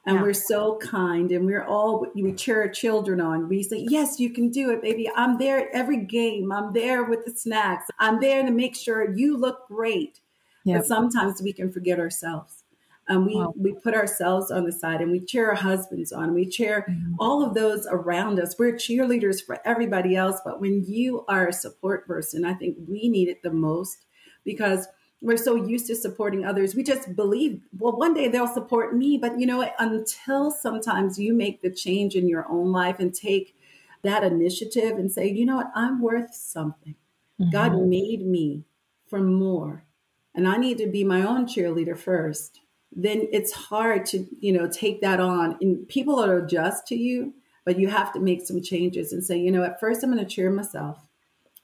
and 0.05 0.15
yeah. 0.15 0.21
we're 0.21 0.33
so 0.33 0.77
kind 0.77 1.31
and 1.31 1.45
we're 1.45 1.65
all 1.65 2.05
we 2.15 2.31
cheer 2.33 2.61
our 2.61 2.69
children 2.69 3.19
on 3.19 3.49
we 3.49 3.61
say 3.61 3.85
yes 3.89 4.17
you 4.19 4.29
can 4.29 4.49
do 4.49 4.71
it 4.71 4.81
baby 4.81 5.09
i'm 5.15 5.37
there 5.37 5.59
at 5.59 5.67
every 5.73 5.97
game 6.05 6.51
i'm 6.53 6.71
there 6.71 7.03
with 7.03 7.25
the 7.25 7.31
snacks 7.31 7.85
i'm 7.99 8.19
there 8.19 8.41
to 8.41 8.51
make 8.51 8.75
sure 8.75 9.13
you 9.13 9.35
look 9.35 9.67
great 9.67 10.21
Yep. 10.65 10.81
But 10.81 10.87
sometimes 10.87 11.41
we 11.41 11.53
can 11.53 11.71
forget 11.71 11.99
ourselves. 11.99 12.63
Um, 13.09 13.25
we 13.25 13.35
wow. 13.35 13.53
we 13.57 13.73
put 13.73 13.95
ourselves 13.95 14.51
on 14.51 14.65
the 14.65 14.71
side 14.71 15.01
and 15.01 15.11
we 15.11 15.19
cheer 15.19 15.49
our 15.49 15.55
husbands 15.55 16.11
on. 16.11 16.33
We 16.35 16.45
cheer 16.45 16.85
mm-hmm. 16.87 17.13
all 17.19 17.43
of 17.43 17.55
those 17.55 17.87
around 17.89 18.39
us. 18.39 18.55
We're 18.59 18.73
cheerleaders 18.73 19.43
for 19.43 19.59
everybody 19.65 20.15
else. 20.15 20.39
But 20.45 20.61
when 20.61 20.85
you 20.85 21.25
are 21.27 21.47
a 21.47 21.53
support 21.53 22.05
person, 22.05 22.45
I 22.45 22.53
think 22.53 22.77
we 22.87 23.09
need 23.09 23.27
it 23.27 23.41
the 23.41 23.51
most 23.51 24.05
because 24.45 24.87
we're 25.21 25.37
so 25.37 25.55
used 25.55 25.87
to 25.87 25.95
supporting 25.95 26.45
others. 26.45 26.75
We 26.75 26.83
just 26.83 27.15
believe, 27.15 27.61
well, 27.77 27.97
one 27.97 28.13
day 28.13 28.27
they'll 28.27 28.47
support 28.47 28.95
me. 28.95 29.17
But 29.17 29.39
you 29.39 29.47
know, 29.47 29.67
until 29.79 30.51
sometimes 30.51 31.17
you 31.17 31.33
make 31.33 31.63
the 31.63 31.71
change 31.71 32.15
in 32.15 32.29
your 32.29 32.47
own 32.47 32.71
life 32.71 32.99
and 32.99 33.13
take 33.13 33.55
that 34.03 34.23
initiative 34.23 34.97
and 34.97 35.11
say, 35.11 35.27
you 35.27 35.47
know 35.47 35.57
what, 35.57 35.71
I'm 35.73 35.99
worth 35.99 36.35
something. 36.35 36.95
Mm-hmm. 37.41 37.49
God 37.49 37.81
made 37.81 38.25
me 38.25 38.65
for 39.07 39.19
more 39.19 39.83
and 40.39 40.47
I 40.47 40.55
need 40.55 40.77
to 40.77 40.87
be 40.87 41.03
my 41.03 41.21
own 41.21 41.47
cheerleader 41.47 41.97
first, 41.97 42.61
then 42.93 43.27
it's 43.33 43.51
hard 43.51 44.05
to, 44.05 44.25
you 44.39 44.53
know, 44.53 44.69
take 44.69 45.01
that 45.01 45.19
on. 45.19 45.57
And 45.59 45.85
people 45.89 46.15
will 46.15 46.37
adjust 46.37 46.87
to 46.87 46.95
you, 46.95 47.33
but 47.65 47.77
you 47.77 47.89
have 47.89 48.13
to 48.13 48.21
make 48.21 48.47
some 48.47 48.61
changes 48.61 49.11
and 49.11 49.21
say, 49.21 49.37
you 49.37 49.51
know, 49.51 49.63
at 49.63 49.81
first 49.81 50.01
I'm 50.01 50.13
going 50.13 50.25
to 50.25 50.33
cheer 50.33 50.49
myself 50.49 50.97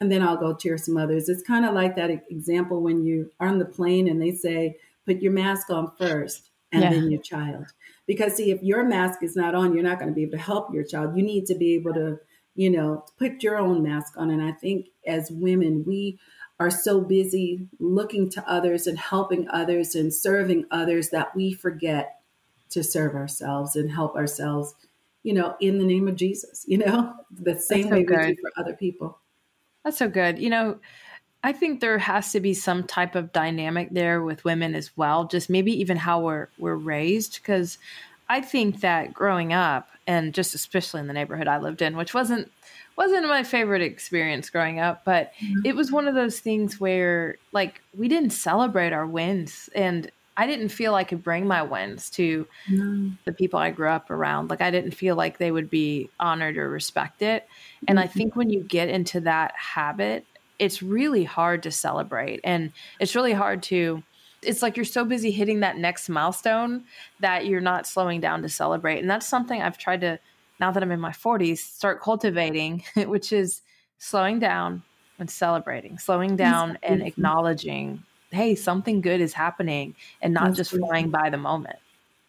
and 0.01 0.11
then 0.11 0.21
I'll 0.21 0.35
go 0.35 0.53
cheer 0.53 0.77
some 0.77 0.97
others. 0.97 1.29
It's 1.29 1.41
kind 1.41 1.63
of 1.65 1.73
like 1.73 1.95
that 1.95 2.09
example 2.29 2.81
when 2.81 3.05
you 3.05 3.31
are 3.39 3.47
on 3.47 3.59
the 3.59 3.65
plane 3.65 4.09
and 4.09 4.21
they 4.21 4.31
say, 4.31 4.75
put 5.05 5.21
your 5.21 5.31
mask 5.31 5.69
on 5.69 5.89
first 5.97 6.49
and 6.73 6.83
yeah. 6.83 6.89
then 6.89 7.09
your 7.09 7.21
child. 7.21 7.67
Because 8.05 8.35
see, 8.35 8.51
if 8.51 8.61
your 8.61 8.83
mask 8.83 9.23
is 9.23 9.37
not 9.37 9.55
on, 9.55 9.73
you're 9.73 9.83
not 9.83 9.99
going 9.99 10.11
to 10.11 10.13
be 10.15 10.23
able 10.23 10.33
to 10.33 10.37
help 10.43 10.73
your 10.73 10.83
child. 10.83 11.15
You 11.15 11.23
need 11.23 11.45
to 11.45 11.55
be 11.55 11.75
able 11.75 11.93
to, 11.93 12.19
you 12.55 12.69
know, 12.69 13.05
put 13.17 13.41
your 13.41 13.57
own 13.57 13.83
mask 13.83 14.17
on. 14.17 14.31
And 14.31 14.43
I 14.43 14.51
think 14.51 14.87
as 15.07 15.31
women, 15.31 15.85
we 15.87 16.19
are 16.59 16.71
so 16.71 17.01
busy 17.01 17.67
looking 17.79 18.29
to 18.29 18.49
others 18.49 18.87
and 18.87 18.97
helping 18.97 19.47
others 19.49 19.95
and 19.95 20.13
serving 20.13 20.65
others 20.71 21.09
that 21.09 21.35
we 21.35 21.53
forget 21.53 22.21
to 22.69 22.83
serve 22.83 23.15
ourselves 23.15 23.75
and 23.75 23.91
help 23.91 24.15
ourselves, 24.15 24.73
you 25.23 25.33
know, 25.33 25.55
in 25.59 25.79
the 25.79 25.85
name 25.85 26.07
of 26.07 26.15
Jesus, 26.15 26.65
you 26.67 26.77
know, 26.77 27.13
the 27.31 27.59
same 27.59 27.89
so 27.89 27.89
way 27.91 28.03
good. 28.03 28.19
we 28.19 28.35
do 28.35 28.41
for 28.41 28.51
other 28.59 28.73
people. 28.73 29.19
That's 29.83 29.97
so 29.97 30.09
good. 30.09 30.39
You 30.39 30.49
know, 30.49 30.79
I 31.43 31.51
think 31.51 31.79
there 31.79 31.99
has 31.99 32.31
to 32.31 32.39
be 32.39 32.53
some 32.53 32.83
type 32.83 33.15
of 33.15 33.31
dynamic 33.31 33.89
there 33.91 34.23
with 34.23 34.43
women 34.43 34.73
as 34.73 34.95
well, 34.97 35.25
just 35.25 35.49
maybe 35.49 35.71
even 35.79 35.97
how 35.97 36.21
we're 36.21 36.47
we're 36.57 36.75
raised 36.75 37.35
because 37.35 37.77
I 38.27 38.41
think 38.41 38.81
that 38.81 39.13
growing 39.13 39.53
up 39.53 39.89
and 40.07 40.33
just 40.33 40.53
especially 40.55 41.01
in 41.01 41.07
the 41.07 41.13
neighborhood 41.13 41.47
I 41.47 41.57
lived 41.57 41.81
in, 41.81 41.95
which 41.97 42.13
wasn't 42.13 42.51
wasn't 42.97 43.27
my 43.27 43.43
favorite 43.43 43.81
experience 43.81 44.49
growing 44.49 44.79
up, 44.79 45.03
but 45.03 45.33
mm-hmm. 45.41 45.65
it 45.65 45.75
was 45.75 45.91
one 45.91 46.07
of 46.07 46.15
those 46.15 46.39
things 46.39 46.79
where 46.79 47.37
like 47.51 47.81
we 47.97 48.07
didn't 48.07 48.29
celebrate 48.29 48.93
our 48.93 49.05
wins 49.05 49.69
and 49.75 50.09
I 50.37 50.47
didn't 50.47 50.69
feel 50.69 50.95
I 50.95 51.03
could 51.03 51.23
bring 51.23 51.47
my 51.47 51.61
wins 51.63 52.09
to 52.11 52.45
no. 52.69 53.11
the 53.23 53.31
people 53.31 53.57
I 53.57 53.71
grew 53.71 53.89
up 53.89 54.09
around. 54.09 54.49
Like 54.49 54.61
I 54.61 54.69
didn't 54.69 54.91
feel 54.91 55.15
like 55.15 55.37
they 55.37 55.51
would 55.51 55.69
be 55.69 56.09
honored 56.19 56.57
or 56.57 56.69
respected. 56.69 57.43
And 57.87 57.97
mm-hmm. 57.97 58.05
I 58.05 58.07
think 58.07 58.35
when 58.35 58.49
you 58.49 58.61
get 58.61 58.89
into 58.89 59.21
that 59.21 59.53
habit, 59.55 60.25
it's 60.59 60.83
really 60.83 61.23
hard 61.23 61.63
to 61.63 61.71
celebrate. 61.71 62.41
And 62.43 62.71
it's 62.99 63.15
really 63.15 63.33
hard 63.33 63.63
to 63.63 64.03
it's 64.45 64.61
like 64.61 64.77
you're 64.77 64.85
so 64.85 65.05
busy 65.05 65.31
hitting 65.31 65.61
that 65.61 65.77
next 65.77 66.09
milestone 66.09 66.83
that 67.19 67.45
you're 67.45 67.61
not 67.61 67.87
slowing 67.87 68.19
down 68.21 68.41
to 68.41 68.49
celebrate. 68.49 68.99
And 68.99 69.09
that's 69.09 69.27
something 69.27 69.61
I've 69.61 69.77
tried 69.77 70.01
to 70.01 70.19
now 70.59 70.71
that 70.71 70.81
I'm 70.81 70.91
in 70.91 70.99
my 70.99 71.11
40s 71.11 71.57
start 71.57 72.01
cultivating, 72.01 72.83
which 72.95 73.33
is 73.33 73.61
slowing 73.97 74.39
down 74.39 74.83
and 75.19 75.29
celebrating, 75.29 75.97
slowing 75.97 76.35
down 76.35 76.77
and 76.83 77.01
acknowledging 77.01 78.03
hey, 78.31 78.53
something 78.53 78.99
good 78.99 79.21
is 79.21 79.33
happening 79.33 79.95
and 80.21 80.33
not 80.33 80.45
That's 80.45 80.57
just 80.57 80.71
flying 80.71 81.09
by 81.09 81.29
the 81.29 81.37
moment. 81.37 81.77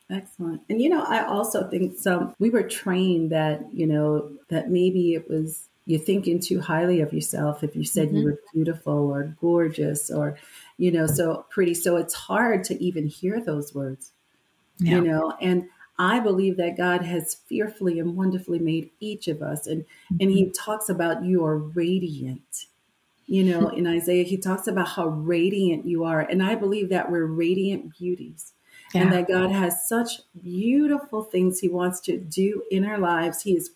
Excellent. 0.09 0.63
And 0.69 0.81
you 0.81 0.89
know, 0.89 1.03
I 1.03 1.27
also 1.27 1.69
think 1.69 1.99
so 1.99 2.33
we 2.39 2.49
were 2.49 2.63
trained 2.63 3.33
that, 3.33 3.67
you 3.73 3.87
know, 3.87 4.31
that 4.49 4.71
maybe 4.71 5.15
it 5.15 5.29
was 5.29 5.69
you're 5.85 6.01
thinking 6.01 6.41
too 6.41 6.61
highly 6.61 7.01
of 7.01 7.13
yourself 7.13 7.63
if 7.65 7.75
you 7.75 7.85
said 7.85 8.09
mm-hmm. 8.09 8.17
you 8.19 8.25
were 8.25 8.41
beautiful 8.53 9.11
or 9.11 9.35
gorgeous 9.41 10.11
or, 10.11 10.37
you 10.79 10.91
know, 10.91 11.07
so 11.07 11.47
pretty. 11.51 11.75
So 11.75 11.97
it's 11.97 12.15
hard 12.15 12.65
to 12.65 12.83
even 12.83 13.07
hear 13.07 13.41
those 13.41 13.75
words. 13.75 14.13
Yeah. 14.79 14.97
You 14.97 15.01
know, 15.03 15.35
and 15.41 15.69
I 15.99 16.21
believe 16.21 16.59
that 16.59 16.77
God 16.77 17.03
has 17.03 17.35
fearfully 17.35 17.99
and 17.99 18.17
wonderfully 18.17 18.59
made 18.59 18.91
each 19.01 19.29
of 19.29 19.43
us. 19.43 19.67
And 19.67 19.83
mm-hmm. 19.83 20.17
and 20.21 20.31
he 20.31 20.45
mm-hmm. 20.45 20.53
talks 20.53 20.89
about 20.89 21.25
you 21.25 21.45
are 21.45 21.57
radiant 21.57 22.67
you 23.27 23.45
know, 23.45 23.69
in 23.77 23.87
Isaiah, 23.87 24.25
he 24.25 24.37
talks 24.37 24.67
about 24.67 24.89
how 24.89 25.09
radiant 25.09 25.87
you 25.87 26.05
are. 26.05 26.21
And 26.21 26.43
I 26.43 26.55
believe 26.55 26.89
that 26.91 27.11
we're 27.11 27.27
radiant 27.27 27.97
beauties 27.99 28.53
yeah. 28.95 29.03
and 29.03 29.13
that 29.13 29.29
God 29.29 29.51
has 29.51 29.87
such 29.87 30.21
beautiful 30.41 31.25
things 31.25 31.59
he 31.59 31.69
wants 31.69 32.01
to 32.03 32.17
do 32.17 32.63
in 32.71 32.85
our 32.85 32.99
lives. 32.99 33.43
He 33.43 33.55
has 33.55 33.71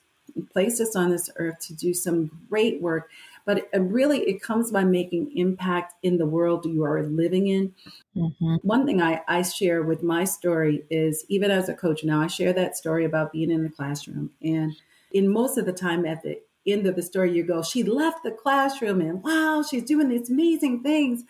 placed 0.52 0.80
us 0.80 0.94
on 0.94 1.10
this 1.10 1.28
earth 1.36 1.58
to 1.66 1.74
do 1.74 1.92
some 1.92 2.30
great 2.48 2.80
work. 2.80 3.10
But 3.46 3.58
it, 3.58 3.68
really, 3.78 4.20
it 4.20 4.42
comes 4.42 4.70
by 4.70 4.84
making 4.84 5.36
impact 5.36 5.94
in 6.02 6.18
the 6.18 6.26
world 6.26 6.64
you 6.66 6.84
are 6.84 7.02
living 7.02 7.48
in. 7.48 7.74
Mm-hmm. 8.16 8.56
One 8.62 8.86
thing 8.86 9.00
I, 9.00 9.22
I 9.28 9.42
share 9.42 9.82
with 9.82 10.02
my 10.02 10.24
story 10.24 10.84
is 10.90 11.24
even 11.28 11.50
as 11.50 11.68
a 11.68 11.74
coach 11.74 12.04
now, 12.04 12.20
I 12.20 12.26
share 12.26 12.52
that 12.52 12.76
story 12.76 13.04
about 13.04 13.32
being 13.32 13.50
in 13.50 13.62
the 13.62 13.70
classroom. 13.70 14.30
And 14.42 14.74
in 15.12 15.28
most 15.28 15.58
of 15.58 15.66
the 15.66 15.72
time 15.72 16.06
at 16.06 16.22
the 16.22 16.40
end 16.66 16.86
of 16.86 16.96
the 16.96 17.02
story, 17.02 17.32
you 17.32 17.44
go, 17.44 17.62
she 17.62 17.82
left 17.82 18.22
the 18.22 18.30
classroom 18.30 19.00
and 19.00 19.22
wow, 19.22 19.64
she's 19.68 19.84
doing 19.84 20.08
these 20.08 20.30
amazing 20.30 20.82
things. 20.82 21.24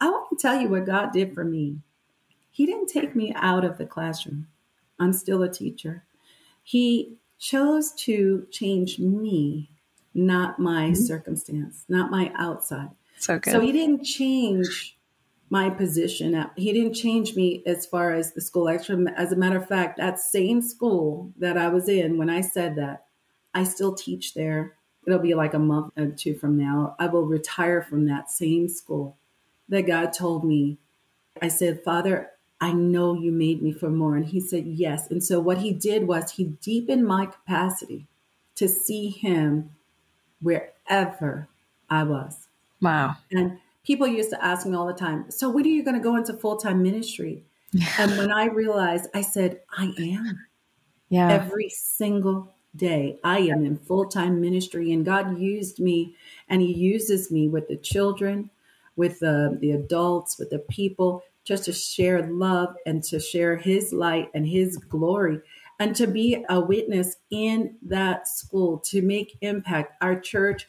I 0.00 0.08
want 0.08 0.30
to 0.30 0.36
tell 0.36 0.60
you 0.60 0.68
what 0.68 0.86
God 0.86 1.12
did 1.12 1.34
for 1.34 1.44
me. 1.44 1.78
He 2.50 2.64
didn't 2.64 2.88
take 2.88 3.14
me 3.14 3.34
out 3.36 3.64
of 3.64 3.76
the 3.76 3.86
classroom. 3.86 4.48
I'm 4.98 5.12
still 5.12 5.42
a 5.42 5.50
teacher. 5.50 6.04
He 6.62 7.16
chose 7.38 7.92
to 7.92 8.46
change 8.50 8.98
me, 8.98 9.70
not 10.16 10.58
my 10.58 10.86
mm-hmm. 10.86 10.94
circumstance, 10.94 11.84
not 11.88 12.10
my 12.10 12.32
outside. 12.36 12.90
So 13.18 13.38
good. 13.38 13.52
So 13.52 13.60
he 13.60 13.72
didn't 13.72 14.04
change 14.04 14.96
my 15.48 15.70
position. 15.70 16.44
He 16.56 16.72
didn't 16.72 16.94
change 16.94 17.36
me 17.36 17.62
as 17.66 17.86
far 17.86 18.12
as 18.12 18.32
the 18.32 18.40
school. 18.40 18.68
Actually, 18.68 19.12
as 19.16 19.30
a 19.30 19.36
matter 19.36 19.56
of 19.56 19.68
fact, 19.68 19.98
that 19.98 20.18
same 20.18 20.60
school 20.60 21.32
that 21.38 21.56
I 21.56 21.68
was 21.68 21.88
in 21.88 22.18
when 22.18 22.30
I 22.30 22.40
said 22.40 22.76
that, 22.76 23.04
I 23.54 23.64
still 23.64 23.94
teach 23.94 24.34
there 24.34 24.76
it'll 25.06 25.18
be 25.20 25.34
like 25.34 25.54
a 25.54 25.58
month 25.58 25.92
or 25.96 26.08
two 26.08 26.34
from 26.34 26.58
now, 26.58 26.96
I 26.98 27.06
will 27.06 27.24
retire 27.24 27.80
from 27.80 28.06
that 28.06 28.30
same 28.30 28.68
school 28.68 29.16
that 29.68 29.86
God 29.86 30.12
told 30.12 30.44
me. 30.44 30.78
I 31.40 31.48
said, 31.48 31.84
Father, 31.84 32.30
I 32.60 32.72
know 32.72 33.14
you 33.14 33.30
made 33.30 33.62
me 33.62 33.72
for 33.72 33.90
more. 33.90 34.16
And 34.16 34.26
he 34.26 34.40
said, 34.40 34.66
Yes. 34.66 35.10
And 35.10 35.22
so 35.22 35.38
what 35.38 35.58
he 35.58 35.72
did 35.72 36.06
was 36.06 36.32
he 36.32 36.44
deepened 36.44 37.06
my 37.06 37.26
capacity 37.26 38.08
to 38.56 38.68
see 38.68 39.10
him 39.10 39.70
wherever 40.40 41.48
I 41.90 42.02
was. 42.02 42.48
Wow. 42.80 43.16
And 43.30 43.58
people 43.84 44.06
used 44.06 44.30
to 44.30 44.44
ask 44.44 44.66
me 44.66 44.76
all 44.76 44.86
the 44.86 44.92
time, 44.92 45.30
So 45.30 45.50
when 45.50 45.64
are 45.64 45.68
you 45.68 45.82
going 45.82 45.96
to 45.96 46.02
go 46.02 46.16
into 46.16 46.34
full 46.34 46.56
time 46.56 46.82
ministry? 46.82 47.44
and 47.98 48.16
when 48.16 48.32
I 48.32 48.46
realized, 48.46 49.06
I 49.14 49.20
said, 49.22 49.60
I 49.76 49.92
am. 49.98 50.46
Yeah. 51.08 51.30
Every 51.30 51.68
single 51.68 52.56
day. 52.76 53.18
I 53.24 53.38
am 53.40 53.64
in 53.64 53.76
full 53.76 54.06
time 54.06 54.40
ministry, 54.40 54.92
and 54.92 55.04
God 55.04 55.38
used 55.38 55.80
me, 55.80 56.14
and 56.48 56.60
He 56.60 56.72
uses 56.72 57.30
me 57.30 57.48
with 57.48 57.68
the 57.68 57.76
children, 57.76 58.50
with 58.96 59.20
the, 59.20 59.56
the 59.60 59.72
adults, 59.72 60.38
with 60.38 60.50
the 60.50 60.58
people, 60.58 61.22
just 61.44 61.64
to 61.64 61.72
share 61.72 62.26
love 62.28 62.74
and 62.86 63.02
to 63.04 63.20
share 63.20 63.56
His 63.56 63.92
light 63.92 64.30
and 64.34 64.46
His 64.46 64.76
glory, 64.76 65.40
and 65.78 65.94
to 65.96 66.06
be 66.06 66.44
a 66.48 66.60
witness 66.60 67.16
in 67.30 67.76
that 67.82 68.28
school 68.28 68.78
to 68.78 69.02
make 69.02 69.36
impact. 69.40 69.94
Our 70.00 70.18
church 70.18 70.66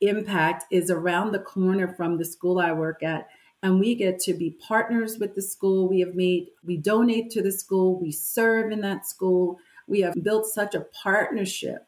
impact 0.00 0.64
is 0.70 0.90
around 0.90 1.32
the 1.32 1.38
corner 1.38 1.88
from 1.94 2.18
the 2.18 2.24
school 2.24 2.58
I 2.58 2.72
work 2.72 3.02
at 3.02 3.28
and 3.62 3.80
we 3.80 3.94
get 3.94 4.20
to 4.20 4.34
be 4.34 4.50
partners 4.50 5.18
with 5.18 5.34
the 5.34 5.40
school 5.40 5.88
we 5.88 6.00
have 6.00 6.14
made 6.14 6.48
we 6.62 6.76
donate 6.76 7.30
to 7.30 7.40
the 7.40 7.50
school 7.50 7.98
we 7.98 8.12
serve 8.12 8.70
in 8.70 8.82
that 8.82 9.06
school 9.06 9.58
we 9.86 10.02
have 10.02 10.12
built 10.22 10.44
such 10.44 10.74
a 10.74 10.86
partnership 11.02 11.86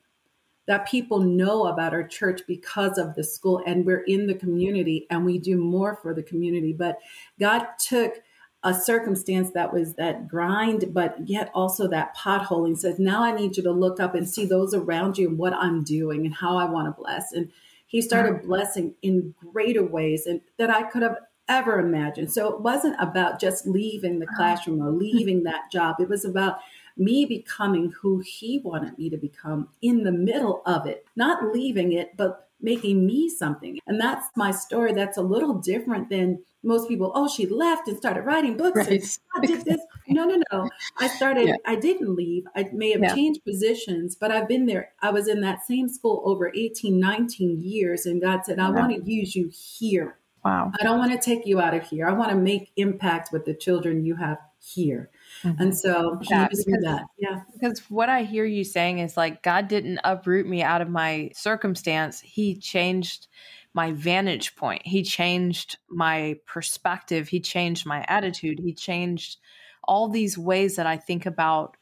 that 0.69 0.87
people 0.87 1.19
know 1.19 1.67
about 1.67 1.95
our 1.95 2.07
church 2.07 2.43
because 2.47 2.99
of 2.99 3.15
the 3.15 3.25
school 3.25 3.63
and 3.67 3.87
we're 3.87 4.05
in 4.05 4.27
the 4.27 4.35
community 4.35 5.07
and 5.09 5.25
we 5.25 5.39
do 5.39 5.57
more 5.57 5.99
for 6.03 6.13
the 6.13 6.23
community. 6.23 6.75
But 6.75 6.99
God 7.41 7.67
took 7.79 8.21
a 8.65 8.75
circumstance 8.75 9.53
that 9.53 9.73
was 9.73 9.95
that 9.95 10.27
grind, 10.27 10.93
but 10.93 11.17
yet 11.29 11.51
also 11.55 11.87
that 11.89 12.17
potholing 12.17 12.77
says, 12.77 12.99
now 12.99 13.23
I 13.23 13.31
need 13.33 13.57
you 13.57 13.63
to 13.63 13.71
look 13.71 14.01
up 14.01 14.15
and 14.15 14.29
see 14.29 14.45
those 14.45 14.75
around 14.75 15.17
you 15.17 15.29
and 15.29 15.39
what 15.39 15.55
I'm 15.55 15.85
doing 15.85 16.27
and 16.27 16.35
how 16.35 16.57
I 16.57 16.65
want 16.65 16.87
to 16.89 17.01
bless. 17.01 17.33
And 17.33 17.51
he 17.87 18.03
started 18.03 18.35
mm-hmm. 18.35 18.49
blessing 18.49 18.95
in 19.01 19.35
greater 19.53 19.85
ways 19.85 20.27
and 20.27 20.41
that 20.57 20.71
I 20.71 20.83
could 20.83 21.03
have 21.03 21.19
ever 21.49 21.79
imagined. 21.79 22.33
So 22.33 22.53
it 22.53 22.61
wasn't 22.61 22.97
about 23.01 23.41
just 23.41 23.67
leaving 23.67 24.19
the 24.19 24.27
uh-huh. 24.27 24.37
classroom 24.37 24.83
or 24.83 24.91
leaving 24.91 25.45
that 25.45 25.71
job. 25.71 25.97
It 26.01 26.09
was 26.09 26.25
about 26.25 26.59
me 26.97 27.25
becoming 27.25 27.93
who 28.01 28.19
he 28.19 28.59
wanted 28.59 28.99
me 28.99 29.09
to 29.09 29.17
become 29.17 29.69
in 29.81 30.03
the 30.03 30.13
middle 30.13 30.63
of 30.67 30.85
it, 30.85 31.07
not 31.15 31.55
leaving 31.55 31.93
it, 31.93 32.17
but 32.17 32.48
making 32.61 33.07
me 33.07 33.29
something. 33.29 33.79
And 33.87 34.01
that's 34.01 34.27
my 34.37 34.51
story. 34.51 34.93
That's 34.93 35.17
a 35.17 35.23
little 35.23 35.55
different 35.55 36.11
than 36.11 36.43
most 36.63 36.89
people. 36.89 37.13
Oh, 37.15 37.29
she 37.29 37.47
left 37.47 37.89
and 37.89 37.97
started 37.97 38.23
writing 38.23 38.57
books 38.57 38.77
right. 38.77 38.89
and 38.89 39.19
I 39.37 39.47
did 39.47 39.65
this. 39.65 39.81
No, 40.09 40.25
no, 40.25 40.43
no. 40.51 40.69
I 40.99 41.09
started, 41.09 41.49
yeah. 41.49 41.57
I 41.67 41.77
didn't 41.77 42.15
leave. 42.15 42.45
I 42.57 42.69
may 42.73 42.91
have 42.93 43.03
yeah. 43.03 43.15
changed 43.15 43.45
positions, 43.45 44.17
but 44.17 44.33
I've 44.33 44.49
been 44.49 44.67
there. 44.67 44.91
I 45.03 45.11
was 45.11 45.29
in 45.29 45.41
that 45.43 45.67
same 45.67 45.89
school 45.89 46.23
over 46.25 46.53
18, 46.55 46.99
19 46.99 47.63
years. 47.63 48.07
And 48.07 48.21
God 48.21 48.45
said, 48.45 48.59
I 48.59 48.71
wow. 48.71 48.77
want 48.77 49.05
to 49.05 49.11
use 49.11 49.37
you 49.37 49.51
here. 49.53 50.19
Wow. 50.45 50.73
I 50.79 50.83
don't 50.83 50.99
want 50.99 51.13
to 51.13 51.19
take 51.19 51.47
you 51.47 51.61
out 51.61 51.75
of 51.75 51.85
here. 51.85 52.09
I 52.09 52.13
want 52.13 52.31
to 52.31 52.37
make 52.37 52.73
impact 52.77 53.33
with 53.33 53.45
the 53.45 53.55
children 53.55 54.05
you 54.05 54.17
have 54.17 54.39
here. 54.61 55.11
Mm-hmm. 55.45 55.63
And 55.63 55.77
so 55.77 56.19
yeah, 56.31 56.49
because, 56.49 56.65
that. 56.65 57.05
Yeah. 57.19 57.41
Because 57.53 57.81
what 57.91 58.09
I 58.09 58.23
hear 58.23 58.45
you 58.45 58.65
saying 58.65 58.99
is 58.99 59.17
like 59.17 59.43
God 59.43 59.69
didn't 59.69 60.01
uproot 60.05 60.47
me 60.47 60.63
out 60.63 60.81
of 60.81 60.89
my 60.89 61.31
circumstance. 61.35 62.21
He 62.21 62.57
changed 62.57 63.29
my 63.75 63.93
vantage 63.93 64.57
point. 64.57 64.83
He 64.85 65.03
changed 65.03 65.79
my 65.89 66.37
perspective. 66.47 67.29
He 67.29 67.41
changed 67.41 67.87
my 67.87 68.05
attitude. 68.09 68.59
He 68.59 68.73
changed 68.73 69.39
all 69.85 70.09
these 70.09 70.37
ways 70.37 70.77
that 70.77 70.87
I 70.87 70.97
think 70.97 71.27
about 71.27 71.77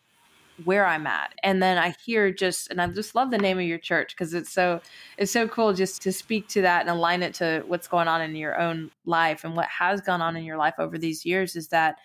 where 0.65 0.87
I'm 0.87 1.07
at. 1.07 1.35
And 1.43 1.63
then 1.63 1.77
I 1.77 1.95
hear 2.05 2.33
just 2.33 2.71
and 2.71 2.81
I 2.81 2.87
just 2.89 3.15
love 3.15 3.31
the 3.31 3.39
name 3.39 3.59
of 3.59 3.65
your 3.65 3.79
church 3.79 4.15
because 4.15 4.33
it's 4.33 4.51
so 4.51 4.81
it's 5.19 5.33
so 5.33 5.47
cool 5.49 5.75
just 5.75 6.03
to 6.03 6.13
speak 6.13 6.49
to 6.49 6.63
that 6.63 6.83
and 6.83 6.91
align 6.91 7.23
it 7.23 7.35
to 7.35 7.63
what's 7.67 7.89
going 7.89 8.09
on 8.09 8.23
in 8.23 8.35
your 8.35 8.59
own 8.59 8.91
life 9.05 9.45
and 9.45 9.55
what 9.55 9.67
has 9.67 10.01
gone 10.01 10.23
on 10.23 10.37
in 10.37 10.45
your 10.45 10.57
life 10.57 10.75
over 10.79 10.97
these 10.97 11.27
years 11.27 11.57
is 11.57 11.69
that 11.69 11.97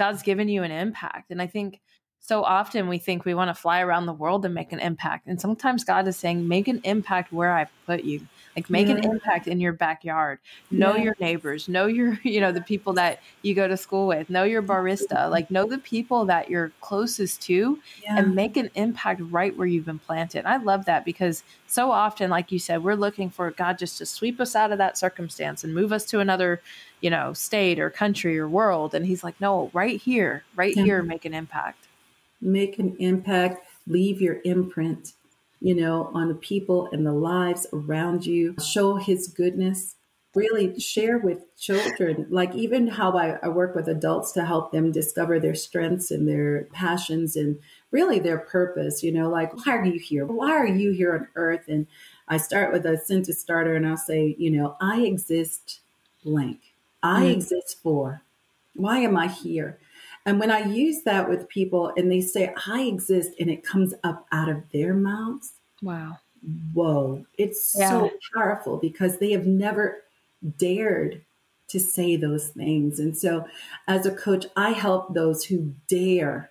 God's 0.00 0.22
given 0.22 0.48
you 0.48 0.62
an 0.62 0.70
impact. 0.70 1.30
And 1.30 1.42
I 1.42 1.46
think 1.46 1.78
so 2.20 2.42
often 2.42 2.88
we 2.88 2.96
think 2.96 3.26
we 3.26 3.34
want 3.34 3.48
to 3.48 3.54
fly 3.54 3.80
around 3.80 4.06
the 4.06 4.14
world 4.14 4.46
and 4.46 4.54
make 4.54 4.72
an 4.72 4.80
impact. 4.80 5.26
And 5.26 5.38
sometimes 5.38 5.84
God 5.84 6.08
is 6.08 6.16
saying, 6.16 6.48
make 6.48 6.68
an 6.68 6.80
impact 6.84 7.34
where 7.34 7.52
I've 7.52 7.68
put 7.84 8.02
you. 8.02 8.26
Like 8.56 8.70
make 8.70 8.86
yeah. 8.86 8.94
an 8.94 9.02
mm-hmm. 9.02 9.12
impact 9.12 9.46
in 9.46 9.60
your 9.60 9.74
backyard. 9.74 10.38
Know 10.70 10.96
yeah. 10.96 11.02
your 11.02 11.16
neighbors. 11.20 11.68
Know 11.68 11.84
your, 11.84 12.18
you 12.22 12.40
know, 12.40 12.50
the 12.50 12.62
people 12.62 12.94
that 12.94 13.20
you 13.42 13.54
go 13.54 13.68
to 13.68 13.76
school 13.76 14.06
with. 14.06 14.30
Know 14.30 14.44
your 14.44 14.62
barista. 14.62 15.18
Mm-hmm. 15.18 15.32
Like 15.32 15.50
know 15.50 15.66
the 15.66 15.76
people 15.76 16.24
that 16.24 16.48
you're 16.48 16.72
closest 16.80 17.42
to 17.42 17.78
yeah. 18.02 18.16
and 18.18 18.34
make 18.34 18.56
an 18.56 18.70
impact 18.74 19.20
right 19.24 19.54
where 19.54 19.66
you've 19.66 19.84
been 19.84 19.98
planted. 19.98 20.46
I 20.46 20.56
love 20.56 20.86
that 20.86 21.04
because 21.04 21.42
so 21.66 21.90
often, 21.90 22.30
like 22.30 22.50
you 22.50 22.58
said, 22.58 22.82
we're 22.82 22.94
looking 22.94 23.28
for 23.28 23.50
God 23.50 23.76
just 23.76 23.98
to 23.98 24.06
sweep 24.06 24.40
us 24.40 24.56
out 24.56 24.72
of 24.72 24.78
that 24.78 24.96
circumstance 24.96 25.62
and 25.62 25.74
move 25.74 25.92
us 25.92 26.06
to 26.06 26.20
another 26.20 26.62
you 27.00 27.10
know, 27.10 27.32
state 27.32 27.78
or 27.78 27.90
country 27.90 28.38
or 28.38 28.48
world. 28.48 28.94
And 28.94 29.06
he's 29.06 29.24
like, 29.24 29.40
no, 29.40 29.70
right 29.72 30.00
here, 30.00 30.44
right 30.54 30.76
yeah. 30.76 30.84
here, 30.84 31.02
make 31.02 31.24
an 31.24 31.34
impact. 31.34 31.88
Make 32.40 32.78
an 32.78 32.96
impact, 32.98 33.66
leave 33.86 34.20
your 34.20 34.38
imprint, 34.44 35.12
you 35.60 35.74
know, 35.74 36.10
on 36.14 36.28
the 36.28 36.34
people 36.34 36.88
and 36.92 37.04
the 37.04 37.12
lives 37.12 37.66
around 37.72 38.26
you. 38.26 38.54
Show 38.62 38.96
his 38.96 39.28
goodness, 39.28 39.96
really 40.34 40.78
share 40.78 41.18
with 41.18 41.54
children, 41.56 42.26
like 42.30 42.54
even 42.54 42.86
how 42.86 43.12
I, 43.12 43.38
I 43.42 43.48
work 43.48 43.74
with 43.74 43.88
adults 43.88 44.32
to 44.32 44.44
help 44.44 44.72
them 44.72 44.92
discover 44.92 45.38
their 45.38 45.54
strengths 45.54 46.10
and 46.10 46.28
their 46.28 46.64
passions 46.72 47.36
and 47.36 47.58
really 47.90 48.20
their 48.20 48.38
purpose, 48.38 49.02
you 49.02 49.12
know, 49.12 49.28
like, 49.28 49.54
why 49.54 49.76
are 49.76 49.84
you 49.84 49.98
here? 49.98 50.24
Why 50.24 50.52
are 50.52 50.66
you 50.66 50.92
here 50.92 51.14
on 51.14 51.28
earth? 51.34 51.64
And 51.68 51.86
I 52.28 52.36
start 52.36 52.72
with 52.72 52.86
a 52.86 52.96
sentence 52.96 53.38
starter 53.38 53.74
and 53.74 53.86
I'll 53.86 53.96
say, 53.96 54.36
you 54.38 54.50
know, 54.50 54.76
I 54.80 55.00
exist 55.00 55.80
blank. 56.24 56.69
I 57.02 57.24
mm. 57.24 57.32
exist 57.32 57.78
for. 57.82 58.22
Why 58.74 58.98
am 58.98 59.16
I 59.16 59.28
here? 59.28 59.78
And 60.26 60.38
when 60.38 60.50
I 60.50 60.60
use 60.60 61.02
that 61.02 61.28
with 61.28 61.48
people 61.48 61.92
and 61.96 62.10
they 62.10 62.20
say, 62.20 62.54
I 62.66 62.82
exist, 62.82 63.32
and 63.40 63.50
it 63.50 63.64
comes 63.64 63.94
up 64.04 64.26
out 64.32 64.48
of 64.48 64.62
their 64.72 64.94
mouths. 64.94 65.54
Wow. 65.82 66.18
Whoa. 66.72 67.26
It's 67.38 67.74
yeah. 67.76 67.90
so 67.90 68.10
powerful 68.34 68.76
because 68.76 69.18
they 69.18 69.32
have 69.32 69.46
never 69.46 70.02
dared 70.58 71.22
to 71.68 71.80
say 71.80 72.16
those 72.16 72.48
things. 72.48 72.98
And 72.98 73.16
so, 73.16 73.46
as 73.86 74.04
a 74.04 74.14
coach, 74.14 74.46
I 74.56 74.70
help 74.70 75.14
those 75.14 75.44
who 75.44 75.74
dare 75.88 76.50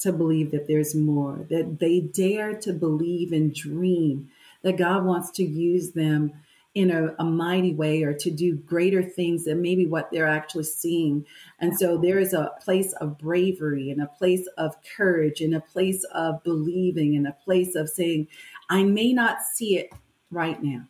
to 0.00 0.12
believe 0.12 0.50
that 0.50 0.66
there's 0.68 0.94
more, 0.94 1.46
that 1.48 1.78
they 1.80 2.00
dare 2.00 2.54
to 2.54 2.72
believe 2.72 3.32
and 3.32 3.54
dream 3.54 4.30
that 4.62 4.76
God 4.76 5.04
wants 5.04 5.30
to 5.32 5.44
use 5.44 5.92
them 5.92 6.32
in 6.76 6.90
a, 6.90 7.14
a, 7.18 7.24
mighty 7.24 7.72
way 7.72 8.02
or 8.02 8.12
to 8.12 8.30
do 8.30 8.54
greater 8.54 9.02
things 9.02 9.46
than 9.46 9.62
maybe 9.62 9.86
what 9.86 10.10
they're 10.12 10.28
actually 10.28 10.64
seeing. 10.64 11.24
And 11.58 11.74
so 11.74 11.96
there 11.96 12.18
is 12.18 12.34
a 12.34 12.52
place 12.60 12.92
of 13.00 13.16
bravery 13.16 13.90
and 13.90 14.02
a 14.02 14.06
place 14.06 14.46
of 14.58 14.76
courage 14.94 15.40
and 15.40 15.54
a 15.54 15.60
place 15.60 16.04
of 16.12 16.44
believing 16.44 17.16
and 17.16 17.26
a 17.26 17.32
place 17.32 17.74
of 17.76 17.88
saying, 17.88 18.28
I 18.68 18.84
may 18.84 19.14
not 19.14 19.38
see 19.40 19.78
it 19.78 19.90
right 20.30 20.62
now, 20.62 20.82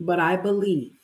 but 0.00 0.20
I 0.20 0.36
believe 0.36 0.96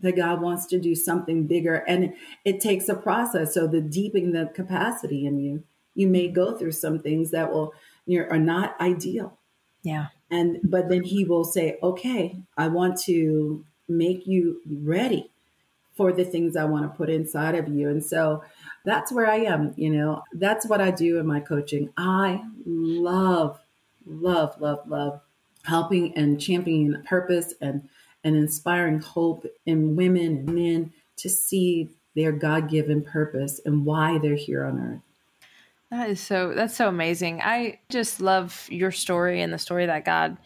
that 0.00 0.16
God 0.16 0.40
wants 0.40 0.64
to 0.68 0.80
do 0.80 0.94
something 0.94 1.46
bigger. 1.46 1.84
And 1.86 2.14
it 2.46 2.58
takes 2.58 2.88
a 2.88 2.94
process. 2.94 3.52
So 3.52 3.66
the 3.66 3.82
deepening 3.82 4.32
the 4.32 4.50
capacity 4.54 5.26
in 5.26 5.38
you, 5.38 5.62
you 5.94 6.06
may 6.06 6.28
go 6.28 6.56
through 6.56 6.72
some 6.72 7.00
things 7.00 7.32
that 7.32 7.52
will 7.52 7.74
you 8.06 8.20
know, 8.20 8.28
are 8.30 8.38
not 8.38 8.80
ideal. 8.80 9.38
Yeah. 9.84 10.06
And 10.30 10.58
but 10.64 10.88
then 10.88 11.04
he 11.04 11.24
will 11.24 11.44
say 11.44 11.78
okay 11.82 12.36
i 12.56 12.66
want 12.66 12.98
to 13.02 13.64
make 13.88 14.26
you 14.26 14.60
ready 14.82 15.30
for 15.94 16.10
the 16.12 16.24
things 16.24 16.56
i 16.56 16.64
want 16.64 16.90
to 16.90 16.96
put 16.96 17.08
inside 17.08 17.54
of 17.54 17.68
you. 17.68 17.88
And 17.88 18.04
so 18.04 18.42
that's 18.84 19.12
where 19.12 19.30
i 19.30 19.36
am 19.36 19.74
you 19.76 19.90
know? 19.90 20.22
That's 20.32 20.66
what 20.66 20.80
i 20.80 20.90
do 20.90 21.18
in 21.20 21.26
my 21.26 21.38
coaching. 21.40 21.90
I 21.96 22.42
love 22.66 23.60
love 24.06 24.60
love 24.60 24.80
love 24.88 25.20
helping 25.64 26.14
and 26.16 26.40
championing 26.40 27.00
purpose 27.04 27.54
and 27.60 27.88
and 28.24 28.34
inspiring 28.36 29.00
hope 29.00 29.46
in 29.66 29.96
women 29.96 30.22
and 30.22 30.46
men 30.46 30.92
to 31.16 31.28
see 31.28 31.90
their 32.16 32.32
god-given 32.32 33.02
purpose 33.02 33.60
and 33.66 33.84
why 33.84 34.18
they're 34.18 34.34
here 34.34 34.64
on 34.64 34.78
earth 34.80 35.13
that 35.94 36.10
is 36.10 36.20
so 36.20 36.52
that's 36.54 36.76
so 36.76 36.88
amazing. 36.88 37.40
I 37.42 37.78
just 37.88 38.20
love 38.20 38.66
your 38.70 38.90
story 38.90 39.40
and 39.40 39.52
the 39.52 39.58
story 39.58 39.86
that 39.86 40.04
God 40.04 40.36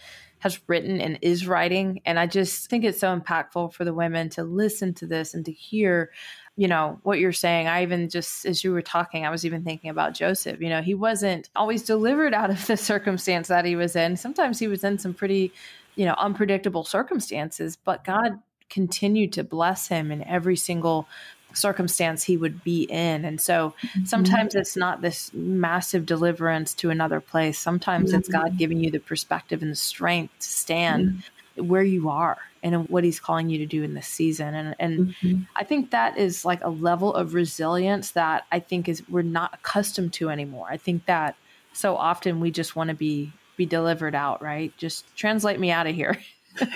has 0.40 0.60
written 0.68 1.00
and 1.00 1.18
is 1.20 1.48
writing 1.48 2.00
and 2.04 2.18
I 2.18 2.26
just 2.26 2.70
think 2.70 2.84
it's 2.84 3.00
so 3.00 3.18
impactful 3.18 3.72
for 3.72 3.84
the 3.84 3.94
women 3.94 4.28
to 4.30 4.44
listen 4.44 4.94
to 4.94 5.06
this 5.06 5.34
and 5.34 5.44
to 5.46 5.52
hear 5.52 6.10
you 6.56 6.68
know 6.68 6.98
what 7.02 7.18
you're 7.18 7.32
saying. 7.32 7.66
I 7.66 7.82
even 7.82 8.08
just 8.08 8.44
as 8.44 8.62
you 8.62 8.72
were 8.72 8.82
talking 8.82 9.24
i 9.24 9.30
was 9.30 9.46
even 9.46 9.64
thinking 9.64 9.90
about 9.90 10.14
joseph. 10.14 10.60
You 10.60 10.68
know 10.68 10.82
he 10.82 10.94
wasn't 10.94 11.48
always 11.56 11.82
delivered 11.82 12.34
out 12.34 12.50
of 12.50 12.66
the 12.66 12.76
circumstance 12.90 13.48
that 13.48 13.64
he 13.64 13.76
was 13.76 13.96
in. 13.96 14.16
Sometimes 14.16 14.58
he 14.58 14.68
was 14.68 14.84
in 14.84 14.98
some 14.98 15.14
pretty 15.14 15.52
you 15.96 16.04
know 16.04 16.14
unpredictable 16.18 16.84
circumstances 16.84 17.76
but 17.76 18.04
god 18.04 18.38
continued 18.70 19.32
to 19.32 19.42
bless 19.42 19.88
him 19.88 20.12
in 20.12 20.22
every 20.24 20.56
single 20.56 21.08
circumstance 21.54 22.24
he 22.24 22.36
would 22.36 22.62
be 22.62 22.84
in. 22.84 23.24
And 23.24 23.40
so 23.40 23.74
mm-hmm. 23.82 24.04
sometimes 24.04 24.52
mm-hmm. 24.52 24.60
it's 24.60 24.76
not 24.76 25.00
this 25.00 25.32
massive 25.32 26.06
deliverance 26.06 26.74
to 26.74 26.90
another 26.90 27.20
place. 27.20 27.58
Sometimes 27.58 28.10
mm-hmm. 28.10 28.20
it's 28.20 28.28
God 28.28 28.48
mm-hmm. 28.48 28.56
giving 28.56 28.84
you 28.84 28.90
the 28.90 29.00
perspective 29.00 29.62
and 29.62 29.70
the 29.70 29.76
strength 29.76 30.38
to 30.40 30.48
stand 30.48 31.08
mm-hmm. 31.08 31.68
where 31.68 31.82
you 31.82 32.08
are 32.08 32.38
and 32.62 32.88
what 32.88 33.04
he's 33.04 33.20
calling 33.20 33.48
you 33.48 33.58
to 33.58 33.66
do 33.66 33.82
in 33.82 33.94
this 33.94 34.06
season. 34.06 34.54
And 34.54 34.74
and 34.78 35.08
mm-hmm. 35.08 35.42
I 35.56 35.64
think 35.64 35.90
that 35.90 36.18
is 36.18 36.44
like 36.44 36.62
a 36.62 36.70
level 36.70 37.14
of 37.14 37.34
resilience 37.34 38.12
that 38.12 38.44
I 38.52 38.60
think 38.60 38.88
is 38.88 39.02
we're 39.08 39.22
not 39.22 39.54
accustomed 39.54 40.12
to 40.14 40.30
anymore. 40.30 40.66
I 40.68 40.76
think 40.76 41.06
that 41.06 41.36
so 41.72 41.96
often 41.96 42.40
we 42.40 42.50
just 42.50 42.76
want 42.76 42.88
to 42.88 42.94
be 42.94 43.32
be 43.56 43.66
delivered 43.66 44.14
out, 44.14 44.42
right? 44.42 44.76
Just 44.76 45.04
translate 45.16 45.58
me 45.58 45.70
out 45.70 45.86
of 45.86 45.94
here. 45.94 46.18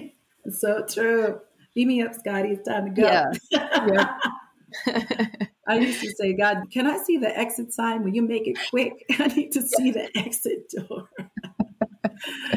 so 0.50 0.84
true 0.86 1.40
beat 1.74 1.86
me 1.86 2.02
up, 2.02 2.14
Scotty. 2.14 2.50
It's 2.50 2.68
time 2.68 2.94
to 2.94 3.00
go. 3.00 3.06
Yeah. 3.06 4.16
I 5.66 5.78
used 5.78 6.00
to 6.02 6.10
say, 6.10 6.32
God, 6.32 6.64
can 6.70 6.86
I 6.86 6.98
see 6.98 7.16
the 7.16 7.36
exit 7.36 7.72
sign? 7.72 8.02
Will 8.02 8.14
you 8.14 8.22
make 8.22 8.46
it 8.46 8.58
quick? 8.70 9.04
I 9.18 9.28
need 9.28 9.52
to 9.52 9.62
see 9.62 9.90
the 9.90 10.10
exit 10.16 10.70
door. 10.70 11.08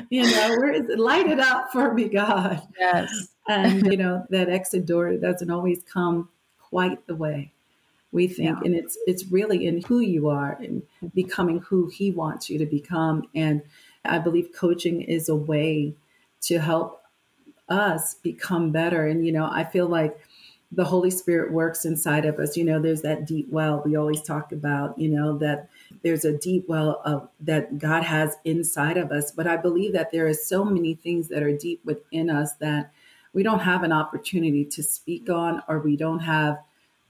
you 0.10 0.24
know, 0.24 0.56
where 0.58 0.74
is 0.74 0.90
it? 0.90 1.00
Light 1.00 1.28
it 1.28 1.40
up 1.40 1.72
for 1.72 1.94
me, 1.94 2.10
God. 2.10 2.62
Yes. 2.80 3.30
And, 3.48 3.86
you 3.86 3.98
know, 3.98 4.26
that 4.30 4.50
exit 4.50 4.86
door 4.86 5.16
doesn't 5.18 5.50
always 5.50 5.82
come 5.84 6.30
quite 6.60 7.06
the 7.08 7.16
way 7.16 7.54
we 8.12 8.28
think. 8.28 8.58
Yeah. 8.58 8.66
And 8.66 8.76
it's 8.76 8.98
it's 9.08 9.26
really 9.32 9.66
in 9.68 9.82
who 9.84 10.00
you 10.00 10.30
are 10.30 10.58
and 10.60 10.82
mm-hmm. 10.82 11.08
becoming 11.08 11.60
who 11.60 11.88
he 11.88 12.12
wants 12.12 12.50
you 12.50 12.58
to 12.60 12.66
become. 12.66 13.24
And 13.36 13.62
I 14.04 14.20
believe 14.20 14.50
coaching 14.56 15.02
is 15.02 15.30
a 15.30 15.36
way 15.36 15.96
to 16.42 16.60
help 16.60 17.04
us 17.70 18.16
become 18.16 18.72
better. 18.72 19.08
And, 19.08 19.26
you 19.26 19.32
know, 19.32 19.50
I 19.52 19.64
feel 19.64 19.88
like 19.88 20.18
the 20.72 20.84
Holy 20.84 21.10
Spirit 21.10 21.52
works 21.52 21.86
inside 21.86 22.26
of 22.26 22.40
us. 22.40 22.58
You 22.58 22.66
know, 22.66 22.82
there's 22.82 23.02
that 23.02 23.26
deep 23.26 23.48
well 23.50 23.82
we 23.86 23.96
always 23.96 24.22
talk 24.22 24.52
about, 24.52 24.98
you 25.00 25.10
know, 25.10 25.38
that 25.38 25.70
there's 26.04 26.26
a 26.26 26.38
deep 26.38 26.68
well 26.68 27.02
of 27.06 27.30
that 27.40 27.78
God 27.78 28.04
has 28.04 28.36
inside 28.44 28.98
of 28.98 29.12
us. 29.12 29.32
But 29.32 29.48
I 29.48 29.58
believe 29.58 29.94
that 29.94 30.12
there 30.12 30.28
is 30.28 30.46
so 30.46 30.66
many 30.66 30.96
things 30.96 31.30
that 31.30 31.44
are 31.44 31.56
deep 31.56 31.84
within 31.86 32.30
us 32.30 32.54
that 32.56 32.92
we 33.34 33.44
don't 33.44 33.60
have 33.60 33.84
an 33.84 33.92
opportunity 33.92 34.66
to 34.66 34.84
speak 34.84 35.30
on 35.30 35.62
or 35.68 35.80
we 35.80 35.96
don't 35.96 36.20
have 36.20 36.58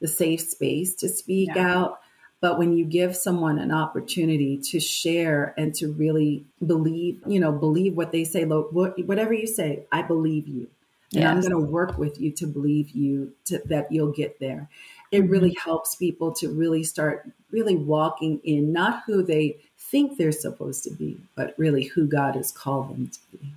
the 0.01 0.07
safe 0.07 0.41
space 0.41 0.93
to 0.95 1.09
speak 1.09 1.49
yeah. 1.55 1.75
out. 1.75 1.99
But 2.39 2.59
when 2.59 2.77
you 2.77 2.85
give 2.85 3.15
someone 3.15 3.57
an 3.57 3.71
opportunity 3.71 4.57
to 4.57 4.79
share 4.79 5.55
and 5.57 5.73
to 5.75 5.91
really 5.91 6.45
believe, 6.65 7.19
you 7.25 7.39
know, 7.39 7.51
believe 7.51 7.95
what 7.95 8.11
they 8.11 8.23
say, 8.23 8.43
whatever 8.45 9.33
you 9.33 9.47
say, 9.47 9.85
I 9.91 10.03
believe 10.03 10.47
you. 10.47 10.67
And 11.13 11.23
yes. 11.23 11.31
I'm 11.31 11.41
going 11.41 11.51
to 11.51 11.71
work 11.71 11.97
with 11.97 12.19
you 12.19 12.31
to 12.33 12.45
believe 12.45 12.91
you 12.91 13.33
to, 13.45 13.61
that 13.65 13.91
you'll 13.91 14.11
get 14.11 14.39
there. 14.39 14.69
It 15.11 15.21
mm-hmm. 15.21 15.31
really 15.31 15.57
helps 15.63 15.95
people 15.95 16.31
to 16.33 16.49
really 16.49 16.83
start 16.83 17.27
really 17.49 17.75
walking 17.75 18.39
in 18.43 18.73
not 18.73 19.03
who 19.07 19.23
they 19.23 19.57
think 19.77 20.17
they're 20.17 20.31
supposed 20.33 20.83
to 20.83 20.91
be, 20.91 21.17
but 21.35 21.55
really 21.57 21.85
who 21.85 22.07
God 22.07 22.35
has 22.35 22.51
called 22.51 22.89
them 22.89 23.07
to 23.07 23.37
be. 23.37 23.53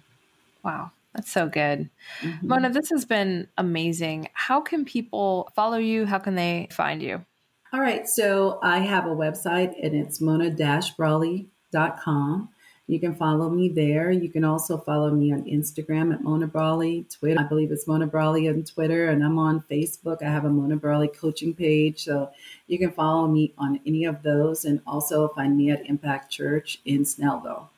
Wow. 0.63 0.93
That's 1.15 1.31
so 1.31 1.49
good. 1.49 1.91
Mm-hmm. 2.21 2.47
Mona, 2.47 2.71
this 2.71 2.89
has 2.91 3.05
been 3.05 3.49
amazing. 3.59 4.29
How 4.33 4.61
can 4.61 4.85
people 4.85 5.51
follow 5.57 5.79
you? 5.79 6.07
How 6.07 6.21
can 6.21 6.37
they 6.37 6.69
find 6.71 7.03
you? 7.03 7.25
All 7.73 7.81
right. 7.81 8.09
So 8.09 8.59
I 8.63 8.81
have 8.81 9.07
a 9.07 9.15
website 9.15 9.75
and 9.83 9.95
it's 9.95 10.21
mona-brawley.com. 10.21 12.49
You 12.89 12.99
can 12.99 13.15
follow 13.15 13.49
me 13.49 13.69
there. 13.69 14.11
You 14.11 14.29
can 14.29 14.43
also 14.43 14.77
follow 14.77 15.13
me 15.13 15.33
on 15.33 15.45
Instagram 15.45 16.13
at 16.13 16.25
Mona 16.25 16.49
Brawley, 16.49 17.07
Twitter. 17.09 17.39
I 17.39 17.45
believe 17.45 17.71
it's 17.71 17.87
Mona 17.87 18.09
Brawley 18.09 18.49
on 18.49 18.65
Twitter, 18.65 19.11
and 19.11 19.25
I'm 19.25 19.39
on 19.39 19.63
Facebook. 19.71 20.25
I 20.25 20.27
have 20.27 20.45
a 20.45 20.49
Mona 20.49 20.75
Brawley 20.75 21.07
coaching 21.07 21.55
page. 21.55 22.03
So 22.03 22.33
you 22.67 22.81
can 22.81 22.91
follow 22.91 23.29
me 23.29 23.53
on 23.59 23.79
any 23.87 24.07
of 24.07 24.25
those 24.25 24.65
and 24.65 24.81
also 24.89 25.29
find 25.29 25.57
me 25.57 25.71
at 25.71 25.87
Impact 25.87 26.33
Church 26.33 26.81
in 26.85 27.05
Snellville. 27.05 27.69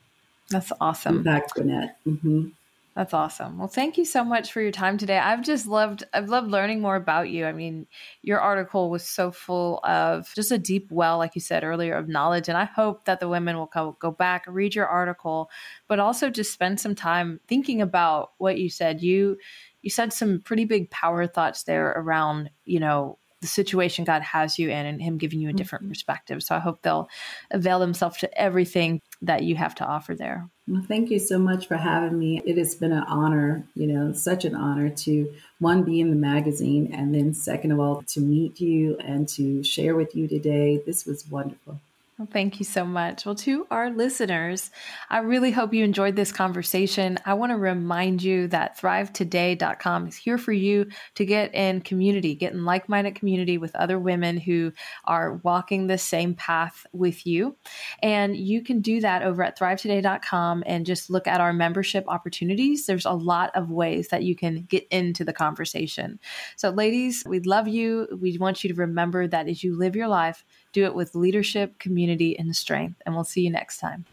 That's 0.48 0.72
awesome. 0.80 1.18
Impact 1.18 1.56
Gwinnett. 1.56 1.98
Mm-hmm. 2.06 2.48
That's 2.94 3.14
awesome. 3.14 3.58
Well, 3.58 3.68
thank 3.68 3.96
you 3.96 4.04
so 4.04 4.22
much 4.22 4.52
for 4.52 4.60
your 4.60 4.70
time 4.70 4.98
today. 4.98 5.16
I've 5.16 5.42
just 5.42 5.66
loved 5.66 6.04
I've 6.12 6.28
loved 6.28 6.50
learning 6.50 6.82
more 6.82 6.96
about 6.96 7.30
you. 7.30 7.46
I 7.46 7.52
mean, 7.52 7.86
your 8.20 8.38
article 8.38 8.90
was 8.90 9.02
so 9.02 9.30
full 9.30 9.80
of 9.82 10.30
just 10.34 10.52
a 10.52 10.58
deep 10.58 10.88
well 10.90 11.16
like 11.16 11.34
you 11.34 11.40
said 11.40 11.64
earlier 11.64 11.94
of 11.94 12.08
knowledge 12.08 12.50
and 12.50 12.58
I 12.58 12.64
hope 12.64 13.06
that 13.06 13.18
the 13.18 13.28
women 13.28 13.56
will 13.56 13.70
go, 13.72 13.96
go 13.98 14.10
back 14.10 14.44
read 14.46 14.74
your 14.74 14.86
article, 14.86 15.50
but 15.88 16.00
also 16.00 16.28
just 16.28 16.52
spend 16.52 16.80
some 16.80 16.94
time 16.94 17.40
thinking 17.48 17.80
about 17.80 18.32
what 18.36 18.58
you 18.58 18.68
said. 18.68 19.02
You 19.02 19.38
you 19.80 19.88
said 19.88 20.12
some 20.12 20.40
pretty 20.40 20.66
big 20.66 20.90
power 20.90 21.26
thoughts 21.26 21.62
there 21.62 21.92
around, 21.92 22.50
you 22.66 22.78
know, 22.78 23.18
the 23.40 23.48
situation 23.48 24.04
God 24.04 24.22
has 24.22 24.58
you 24.58 24.68
in 24.68 24.86
and 24.86 25.00
him 25.02 25.18
giving 25.18 25.40
you 25.40 25.48
a 25.48 25.54
different 25.54 25.84
mm-hmm. 25.84 25.92
perspective. 25.92 26.42
So 26.42 26.54
I 26.54 26.60
hope 26.60 26.82
they'll 26.82 27.08
avail 27.50 27.80
themselves 27.80 28.18
to 28.18 28.38
everything 28.38 29.00
that 29.22 29.42
you 29.42 29.56
have 29.56 29.74
to 29.76 29.84
offer 29.84 30.14
there. 30.14 30.48
Well, 30.68 30.84
thank 30.86 31.10
you 31.10 31.18
so 31.18 31.38
much 31.38 31.66
for 31.66 31.76
having 31.76 32.18
me. 32.18 32.40
It 32.46 32.56
has 32.56 32.76
been 32.76 32.92
an 32.92 33.02
honor, 33.04 33.64
you 33.74 33.88
know, 33.88 34.12
such 34.12 34.44
an 34.44 34.54
honor 34.54 34.90
to 34.90 35.34
one, 35.58 35.82
be 35.82 36.00
in 36.00 36.10
the 36.10 36.16
magazine, 36.16 36.92
and 36.94 37.12
then 37.12 37.34
second 37.34 37.72
of 37.72 37.80
all, 37.80 38.02
to 38.08 38.20
meet 38.20 38.60
you 38.60 38.96
and 38.98 39.28
to 39.30 39.64
share 39.64 39.96
with 39.96 40.14
you 40.14 40.28
today. 40.28 40.80
This 40.86 41.04
was 41.04 41.28
wonderful. 41.28 41.80
Thank 42.30 42.58
you 42.58 42.64
so 42.64 42.84
much. 42.84 43.24
Well, 43.24 43.34
to 43.36 43.66
our 43.70 43.90
listeners, 43.90 44.70
I 45.08 45.18
really 45.18 45.50
hope 45.50 45.72
you 45.72 45.82
enjoyed 45.82 46.14
this 46.14 46.30
conversation. 46.30 47.18
I 47.24 47.34
want 47.34 47.50
to 47.50 47.56
remind 47.56 48.22
you 48.22 48.48
that 48.48 48.78
thrivetoday.com 48.78 50.06
is 50.06 50.16
here 50.16 50.38
for 50.38 50.52
you 50.52 50.86
to 51.14 51.24
get 51.24 51.54
in 51.54 51.80
community, 51.80 52.34
get 52.34 52.52
in 52.52 52.64
like 52.64 52.88
minded 52.88 53.14
community 53.14 53.58
with 53.58 53.74
other 53.74 53.98
women 53.98 54.36
who 54.36 54.72
are 55.04 55.40
walking 55.42 55.86
the 55.86 55.98
same 55.98 56.34
path 56.34 56.86
with 56.92 57.26
you. 57.26 57.56
And 58.02 58.36
you 58.36 58.62
can 58.62 58.80
do 58.80 59.00
that 59.00 59.22
over 59.22 59.42
at 59.42 59.58
thrivetoday.com 59.58 60.64
and 60.66 60.86
just 60.86 61.10
look 61.10 61.26
at 61.26 61.40
our 61.40 61.52
membership 61.52 62.04
opportunities. 62.08 62.86
There's 62.86 63.06
a 63.06 63.12
lot 63.12 63.50
of 63.54 63.70
ways 63.70 64.08
that 64.08 64.22
you 64.22 64.36
can 64.36 64.64
get 64.68 64.86
into 64.90 65.24
the 65.24 65.32
conversation. 65.32 66.20
So, 66.56 66.70
ladies, 66.70 67.24
we 67.26 67.40
love 67.40 67.68
you. 67.68 68.06
We 68.20 68.36
want 68.38 68.62
you 68.62 68.68
to 68.68 68.80
remember 68.80 69.26
that 69.26 69.48
as 69.48 69.64
you 69.64 69.76
live 69.76 69.96
your 69.96 70.08
life, 70.08 70.44
do 70.72 70.84
it 70.84 70.94
with 70.94 71.14
leadership, 71.14 71.78
community, 71.78 72.38
and 72.38 72.54
strength. 72.54 73.00
And 73.04 73.14
we'll 73.14 73.24
see 73.24 73.42
you 73.42 73.50
next 73.50 73.78
time. 73.78 74.04